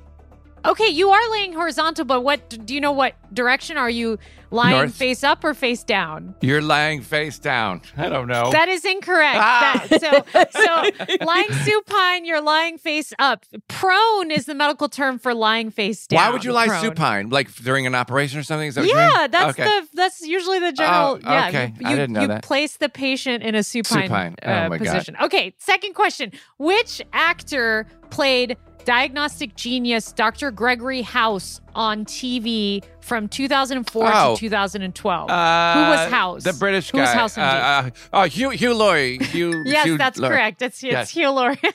[0.65, 2.93] Okay, you are laying horizontal, but what do you know?
[2.93, 4.19] What direction are you
[4.51, 4.95] lying North.
[4.95, 6.35] face up or face down?
[6.41, 7.83] You're lying face down.
[7.97, 8.51] I don't know.
[8.51, 9.39] That is incorrect.
[9.39, 9.87] Ah.
[9.89, 13.45] That- so, so lying supine, you're lying face up.
[13.69, 16.17] Prone is the medical term for lying face down.
[16.17, 16.83] Why would you lie prone.
[16.83, 17.29] supine?
[17.31, 18.71] Like during an operation or something?
[18.73, 19.11] That what you mean?
[19.15, 19.65] Yeah, that's okay.
[19.65, 21.19] the that's usually the general.
[21.25, 21.75] Oh, yeah, okay.
[21.79, 22.43] you, I didn't know you that.
[22.43, 24.37] place the patient in a supine, Supine.
[24.43, 24.87] Oh, uh, my God.
[24.87, 25.17] position.
[25.23, 28.57] Okay, second question: Which actor played
[28.89, 30.51] diagnostic genius Dr.
[30.51, 34.35] Gregory House on TV from 2004 Oh.
[34.35, 35.31] to 2012?
[35.31, 36.45] Uh, Who was House?
[36.45, 37.05] The British Who guy.
[37.05, 39.19] was House uh, uh, oh, Hugh Hugh Laurie.
[39.19, 39.63] Hugh.
[39.67, 40.37] yes, Hugh that's Laurie.
[40.37, 40.63] correct.
[40.63, 41.11] It's it's Yes.
[41.11, 41.59] Hugh Laurie.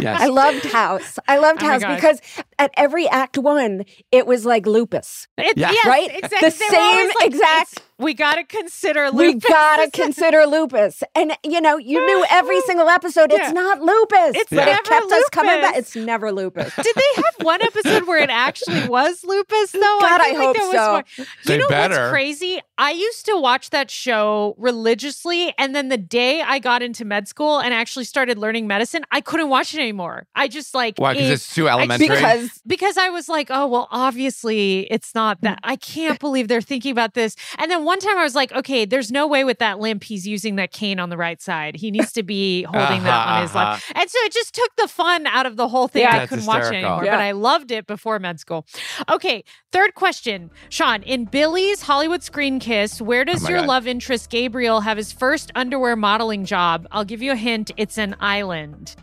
[0.00, 0.20] Yes.
[0.22, 1.18] I loved House.
[1.26, 2.20] I loved Oh House because
[2.56, 3.82] at every act one,
[4.12, 5.26] it was like lupus.
[5.36, 5.72] It- Yeah.
[5.72, 6.08] Yes, Right?
[6.14, 6.50] Exactly.
[6.50, 9.18] The They were always same like, exact- We got to consider lupus.
[9.18, 9.50] We lupus.
[9.50, 11.02] gotta consider lupus.
[11.16, 13.46] And you know, you knew every single episode Yeah.
[13.46, 14.36] it's not lupus.
[14.36, 15.74] It's but never it kept us coming back.
[15.74, 15.78] lupus.
[15.96, 16.72] It's never lupus.
[16.76, 19.80] Did they have one episode where it actually was lupus though?
[20.00, 20.92] God, I feel hope there was so.
[20.92, 21.04] one-
[21.44, 21.94] They you know better.
[22.02, 22.60] what's crazy?
[22.80, 27.26] I used to watch that show religiously, and then the day I got into med
[27.28, 30.26] school and actually started learning medicine, I couldn't watch it anymore.
[30.36, 31.12] I just like Why?
[31.14, 32.08] Because it- it's too I- elementary.
[32.08, 35.58] because because I was like, oh, well, obviously it's not that.
[35.64, 37.34] I can't believe they're thinking about this.
[37.58, 40.26] And then one time I was like, okay, there's no way with that limp he's
[40.26, 41.76] using that cane on the right side.
[41.76, 43.92] He needs to be holding that Uh-huh, on his left.
[43.94, 46.02] And so it just took the fun out of the whole thing.
[46.02, 46.18] Yeah.
[46.18, 47.12] I couldn't watch it anymore, Yeah.
[47.16, 48.66] but I loved it before med school.
[49.08, 50.50] Okay, third question.
[50.70, 53.68] Sean, in Billy's Hollywood Screen Kiss, where does Oh your God.
[53.68, 56.86] love interest Gabriel have his first underwear modeling job?
[56.90, 57.70] I'll give you a hint.
[57.76, 58.94] It's an island.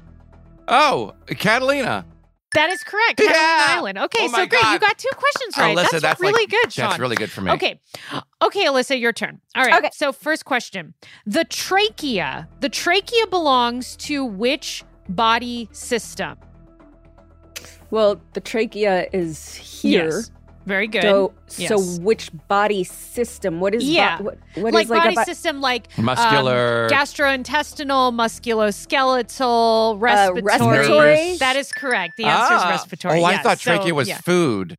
[0.67, 2.05] oh, Catalina.
[2.53, 3.19] That is correct.
[3.19, 3.33] Yeah.
[3.33, 3.97] Catalina Island.
[3.97, 4.63] Okay, Oh so my great.
[4.63, 5.75] You got two questions right.
[5.75, 6.87] Alyssa, that's, that's like- really good, Sean.
[6.89, 7.51] That's really good for me.
[7.51, 7.81] Okay.
[8.41, 9.41] Okay, Alyssa, your turn.
[9.55, 9.73] All right.
[9.79, 9.89] Okay.
[9.93, 10.93] So, first question.
[11.25, 12.47] The trachea.
[12.61, 16.37] The trachea belongs to which body system?
[17.91, 20.05] well, the trachea is here.
[20.05, 20.31] Yes.
[20.65, 21.03] Very good.
[21.03, 21.69] So, Yes.
[21.69, 23.59] so which body system?
[23.59, 24.19] What is bo- Yeah.
[24.21, 26.89] what, what like is like body a bo- system, like um, Muscular.
[26.89, 30.41] gastrointestinal, musculoskeletal, respiratory.
[30.77, 31.37] respiratory?
[31.37, 32.17] That is correct.
[32.17, 32.69] The answer is Ah.
[32.69, 33.19] respiratory.
[33.21, 33.43] Oh, I yes.
[33.43, 34.17] thought So, trachea was yeah.
[34.19, 34.75] food.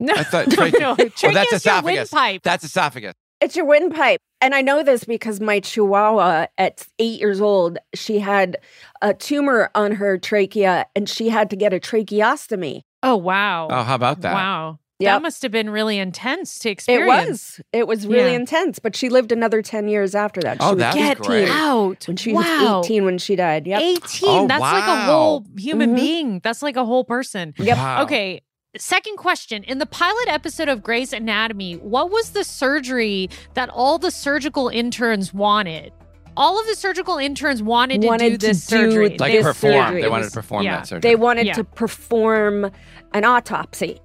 [0.00, 0.90] No, I thought trachea- no.
[0.92, 2.12] Oh, Trachea that's is your esophagus.
[2.12, 2.42] windpipe.
[2.42, 3.14] That's esophagus.
[3.40, 4.20] It's your windpipe.
[4.40, 8.58] And I know this because my chihuahua at eight years old, she had
[9.00, 12.82] a tumor on her trachea and she had to get a tracheostomy.
[13.02, 13.68] Oh, wow.
[13.70, 14.34] Oh, how about that?
[14.34, 14.78] Wow.
[15.02, 15.14] Yep.
[15.16, 17.08] That must have been really intense to experience.
[17.20, 17.60] It was.
[17.72, 18.36] It was really Yeah.
[18.36, 20.58] intense, but she lived another 10 years after that.
[20.60, 21.48] Oh, she was that's 18 great.
[21.48, 22.06] Out.
[22.08, 22.78] when she wow.
[22.78, 23.66] was 18 when she died.
[23.66, 23.80] Yep.
[23.82, 24.28] 18.
[24.28, 25.96] Oh, That's like a whole human Mhm.
[25.96, 26.40] being.
[26.42, 27.54] That's like a whole person.
[27.58, 27.76] Yep.
[27.76, 28.02] Wow.
[28.04, 28.40] Okay.
[28.78, 29.64] Second question.
[29.64, 34.68] In the pilot episode of Grey's Anatomy, what was the surgery that all the surgical
[34.68, 35.92] interns wanted?
[36.34, 39.16] All of the surgical interns wanted to do Wanted to this do surgery.
[39.18, 39.72] Like This perform.
[39.74, 40.00] surgery.
[40.00, 40.76] They It wanted to perform yeah.
[40.76, 41.10] that surgery.
[41.10, 41.52] They wanted Yeah.
[41.52, 42.70] to perform
[43.12, 44.00] an autopsy.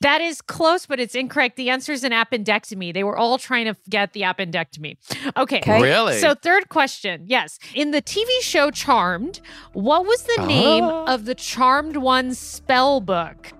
[0.00, 1.56] That is close, but it's incorrect.
[1.56, 2.94] The answer is an appendectomy.
[2.94, 4.96] They were all trying to get the appendectomy.
[5.36, 5.58] Okay.
[5.58, 5.82] Okay.
[5.82, 6.18] Really?
[6.18, 7.24] So, third question.
[7.26, 7.58] Yes.
[7.74, 9.40] In the TV show Charmed,
[9.74, 11.04] what was the name Oh.
[11.06, 13.52] of the Charmed One spell book?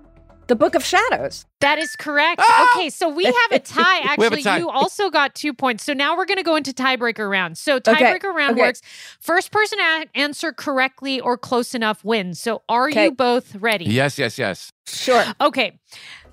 [0.50, 1.46] The Book of Shadows.
[1.60, 2.40] That is correct.
[2.42, 2.74] Ah!
[2.74, 4.00] Okay, so we have a tie.
[4.18, 4.58] We have a Actually, tie.
[4.58, 5.84] you also got two points.
[5.84, 7.56] So now we're going to go into tiebreaker round.
[7.56, 8.62] So Okay, tiebreaker round okay.
[8.62, 8.82] works.
[9.20, 12.40] First person to answer correctly or close enough wins.
[12.40, 13.04] So are Okay.
[13.04, 13.84] you both ready?
[13.84, 14.72] yes, yes, yes.
[14.88, 15.24] Sure.
[15.40, 15.78] Okay.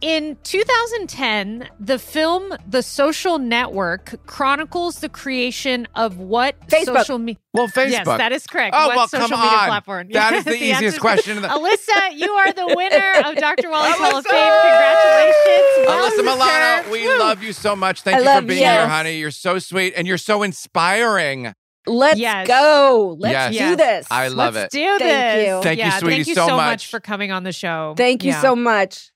[0.01, 6.97] In 2010, the film The Social Network chronicles the creation of what Facebook.
[6.97, 7.39] social media?
[7.53, 7.89] Well, Facebook.
[7.91, 8.75] Yes, that is correct.
[8.77, 9.65] Oh, what well, social come media on.
[9.67, 10.07] platform?
[10.11, 13.69] That is the easiest answer's- question in the- Alyssa, you are the winner of Dr.
[13.69, 14.53] Wali's Hall of Fame.
[14.61, 15.87] Congratulations.
[15.87, 16.91] Well Alyssa Milano, deserved.
[16.91, 17.19] we Woo.
[17.19, 18.01] love you so much.
[18.01, 18.67] Thank I you for being you.
[18.67, 19.17] here, honey.
[19.17, 21.53] You're so sweet and you're so inspiring.
[21.87, 22.47] Let's Yes.
[22.47, 23.15] go.
[23.19, 23.69] Let's Yes.
[23.71, 24.07] do this.
[24.11, 24.77] I love Let's it.
[24.77, 25.47] do Thank this.
[25.47, 25.61] you.
[25.63, 26.87] Thank you, yeah, sweetie, Thank you so so, much.
[26.91, 27.93] for coming on the show.
[27.97, 28.41] Thank you Yeah.
[28.41, 29.11] so much.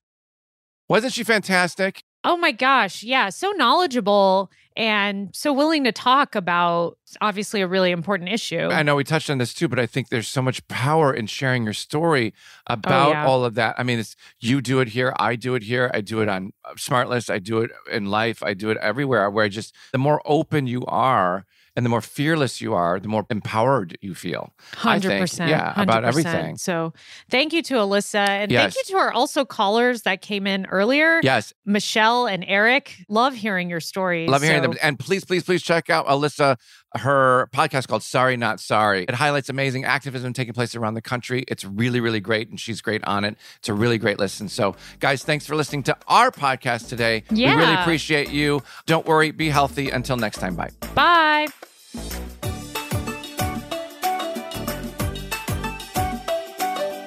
[0.91, 2.03] Wasn't she fantastic?
[2.25, 3.01] Oh my gosh.
[3.01, 3.29] Yeah.
[3.29, 8.67] So knowledgeable and so willing to talk about obviously a really important issue.
[8.67, 11.27] I know we touched on this too, but I think there's so much power in
[11.27, 12.33] sharing your story
[12.69, 13.25] oh, about Oh, yeah.
[13.25, 13.75] all of that.
[13.77, 16.51] I mean, it's you do it here, I do it here, I do it on
[16.75, 19.29] SmartLess, I do it in life, I do it everywhere.
[19.29, 23.07] Where I just the more open you are and the more fearless you are, the
[23.07, 24.53] more empowered you feel.
[24.73, 25.47] 100%.
[25.47, 26.07] yeah, about 100%.
[26.07, 26.57] everything.
[26.57, 26.93] So
[27.29, 28.27] thank you to Alyssa.
[28.27, 28.73] And Yes.
[28.75, 31.19] thank you to our also callers that came in earlier.
[31.23, 32.97] Yes, Michelle and Eric.
[33.07, 34.29] Love hearing your stories.
[34.29, 34.77] Love hearing So- them.
[34.81, 36.57] And please, please, please check out Alyssa,
[36.97, 39.03] her podcast called Sorry Not Sorry.
[39.03, 41.45] It highlights amazing activism taking place around the country.
[41.47, 43.37] It's really, really great, and she's great on it.
[43.57, 44.49] It's a really great listen.
[44.49, 47.23] So, guys, thanks for listening to our podcast today.
[47.31, 47.55] Yeah.
[47.55, 48.63] We really appreciate you.
[48.85, 49.89] Don't worry, be healthy.
[49.89, 50.71] Until next time, bye.
[50.93, 51.47] Bye.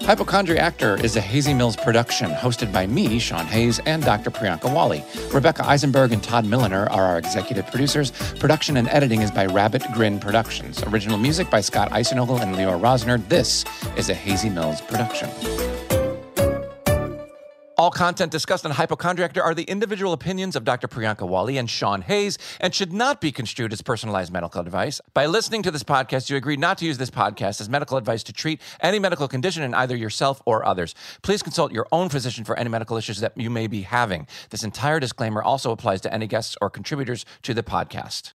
[0.04, 4.30] Hypochondriactor is a Hazy Mills production hosted by me, Sean Hayes, and Dr.
[4.30, 5.02] Priyanka Wali.
[5.32, 8.10] Rebecca Eisenberg and Todd Milliner are our executive producers.
[8.38, 10.82] Production and editing is by Rabbit Grin Productions.
[10.82, 13.26] Original music by Scott Eisenogel and Leo Rosner.
[13.30, 13.64] This
[13.96, 15.30] is a Hazy Mills production.
[17.76, 20.86] All content discussed on Hypochondriactor are the individual opinions of Dr.
[20.86, 25.00] Priyanka Wali and Sean Hayes and should not be construed as personalized medical advice.
[25.12, 28.22] By listening to this podcast, you agree not to use this podcast as medical advice
[28.24, 30.94] to treat any medical condition in either yourself or others.
[31.22, 34.28] Please consult your own physician for any medical issues that you may be having.
[34.50, 38.34] This entire disclaimer also applies to any guests or contributors to the podcast.